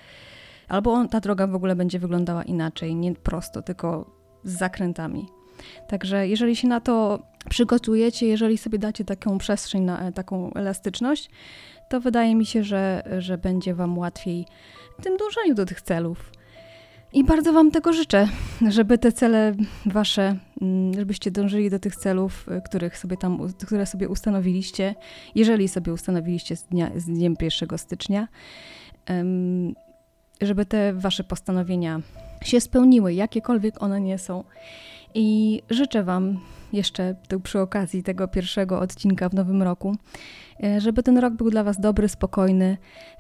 Albo 0.69 0.93
on, 0.93 1.09
ta 1.09 1.21
droga 1.21 1.47
w 1.47 1.55
ogóle 1.55 1.77
będzie 1.77 1.99
wyglądała 1.99 2.43
inaczej, 2.43 2.95
nie 2.95 3.15
prosto, 3.15 3.63
tylko 3.63 4.11
z 4.45 4.59
zakrętami. 4.59 5.27
Także 5.89 6.29
jeżeli 6.29 6.57
się 6.57 6.69
na 6.69 6.81
to 6.81 7.23
przygotujecie, 7.49 8.27
jeżeli 8.27 8.59
sobie 8.59 8.79
dacie 8.79 9.05
taką 9.05 9.39
przestrzeń 9.39 9.83
na 9.83 10.01
e, 10.01 10.13
taką 10.13 10.53
elastyczność, 10.55 11.31
to 11.93 12.01
wydaje 12.01 12.35
mi 12.35 12.47
się, 12.47 12.65
że, 12.65 13.03
że 13.19 13.39
będzie 13.39 13.75
Wam 13.75 13.99
łatwiej 13.99 14.47
w 14.99 15.03
tym 15.03 15.17
dążeniu 15.17 15.55
do 15.55 15.67
tych 15.67 15.83
celów. 15.83 16.33
I 17.13 17.25
bardzo 17.25 17.53
Wam 17.53 17.71
tego 17.71 17.93
życzę, 17.93 18.29
żeby 18.69 18.99
te 18.99 19.13
cele 19.13 19.55
Wasze, 19.87 20.37
mm, 20.63 20.95
żebyście 20.95 21.31
dążyli 21.31 21.71
do 21.71 21.79
tych 21.79 21.97
celów, 21.97 22.49
y, 22.49 22.63
których 22.65 22.99
sobie 22.99 23.17
tam, 23.17 23.53
które 23.67 23.87
sobie 23.87 24.09
ustanowiliście, 24.09 24.95
jeżeli 25.35 25.69
sobie 25.69 25.93
ustanowiliście 25.93 26.57
z, 26.57 26.65
dnia, 26.65 26.91
z 26.97 27.05
dniem 27.05 27.37
1 27.41 27.79
stycznia, 27.79 28.29
żeby 30.41 30.67
te 30.67 30.93
Wasze 30.93 31.25
postanowienia 31.25 32.01
się 32.45 32.61
spełniły, 32.61 33.15
jakiekolwiek 33.15 33.83
one 33.83 34.01
nie 34.01 34.19
są. 34.19 34.45
I 35.15 35.63
życzę 35.71 36.03
Wam 36.03 36.41
jeszcze 36.73 37.15
tu 37.29 37.41
przy 37.41 37.61
okazji 37.61 38.03
tego 38.03 38.29
pierwszego 38.29 38.81
odcinka 38.81 39.29
w 39.29 39.35
nowym 39.35 39.63
roku, 39.63 39.97
e, 40.65 40.81
żeby 40.81 41.03
ten 41.03 41.19
rok 41.19 41.35
był 41.35 41.51
dla 41.51 41.65
Was 41.65 41.81
dobry, 41.81 42.09
spokojny, 42.09 42.77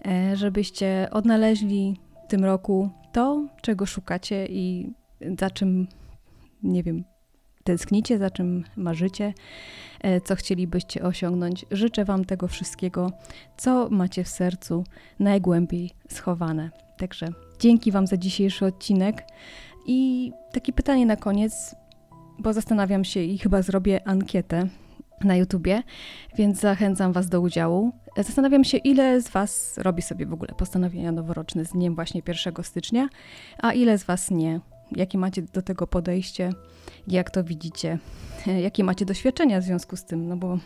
e, 0.06 0.36
żebyście 0.36 1.08
odnaleźli 1.10 1.96
w 2.24 2.30
tym 2.30 2.44
roku 2.44 2.90
to, 3.12 3.46
czego 3.60 3.86
szukacie 3.86 4.46
i 4.46 4.92
za 5.38 5.50
czym, 5.50 5.86
nie 6.62 6.82
wiem, 6.82 7.04
tęsknicie, 7.64 8.18
za 8.18 8.30
czym 8.30 8.64
marzycie, 8.76 9.34
e, 10.00 10.20
co 10.20 10.36
chcielibyście 10.36 11.02
osiągnąć. 11.02 11.66
Życzę 11.70 12.04
Wam 12.04 12.24
tego 12.24 12.48
wszystkiego, 12.48 13.12
co 13.56 13.88
macie 13.90 14.24
w 14.24 14.28
sercu 14.28 14.84
najgłębiej 15.18 15.90
schowane. 16.08 16.70
Także 16.98 17.28
dzięki 17.58 17.92
Wam 17.92 18.06
za 18.06 18.16
dzisiejszy 18.16 18.66
odcinek. 18.66 19.24
I 19.86 20.32
takie 20.52 20.72
pytanie 20.72 21.06
na 21.06 21.16
koniec 21.16 21.74
bo 22.42 22.52
zastanawiam 22.52 23.04
się 23.04 23.20
i 23.20 23.38
chyba 23.38 23.62
zrobię 23.62 24.08
ankietę 24.08 24.68
na 25.24 25.36
YouTubie, 25.36 25.82
więc 26.36 26.60
zachęcam 26.60 27.12
Was 27.12 27.28
do 27.28 27.40
udziału. 27.40 27.92
Zastanawiam 28.16 28.64
się, 28.64 28.78
ile 28.78 29.20
z 29.20 29.28
Was 29.28 29.78
robi 29.78 30.02
sobie 30.02 30.26
w 30.26 30.32
ogóle 30.32 30.54
postanowienia 30.56 31.12
noworoczne 31.12 31.64
z 31.64 31.70
dniem 31.70 31.94
właśnie 31.94 32.22
1 32.28 32.64
stycznia, 32.64 33.08
a 33.58 33.72
ile 33.72 33.98
z 33.98 34.04
Was 34.04 34.30
nie. 34.30 34.60
Jakie 34.96 35.18
macie 35.18 35.42
do 35.42 35.62
tego 35.62 35.86
podejście, 35.86 36.50
jak 37.08 37.30
to 37.30 37.44
widzicie, 37.44 37.98
jakie 38.62 38.84
macie 38.84 39.04
doświadczenia 39.04 39.60
w 39.60 39.64
związku 39.64 39.96
z 39.96 40.04
tym, 40.04 40.28
no 40.28 40.36
bo 40.36 40.58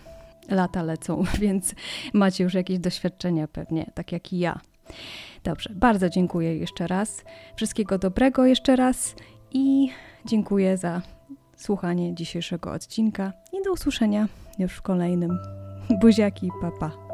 lata 0.49 0.83
lecą, 0.83 1.25
więc 1.41 1.75
macie 2.12 2.45
już 2.45 2.55
jakieś 2.55 2.79
doświadczenia 2.79 3.49
pewnie, 3.49 3.91
tak 3.95 4.12
jak 4.12 4.33
i 4.33 4.39
ja. 4.39 4.61
Dobrze, 5.45 5.71
bardzo 5.75 6.09
dziękuję 6.09 6.57
jeszcze 6.57 6.87
raz. 6.87 7.25
Wszystkiego 7.57 7.99
dobrego 7.99 8.47
jeszcze 8.47 8.77
raz 8.77 9.15
i 9.53 9.89
dziękuję 10.25 10.77
za 10.77 11.16
słuchanie 11.57 12.14
dzisiejszego 12.14 12.73
odcinka 12.73 13.33
i 13.53 13.64
do 13.64 13.73
usłyszenia 13.73 14.29
już 14.59 14.73
w 14.73 14.83
kolejnym. 14.83 15.38
Buziaki, 16.01 16.51
papa. 16.61 17.06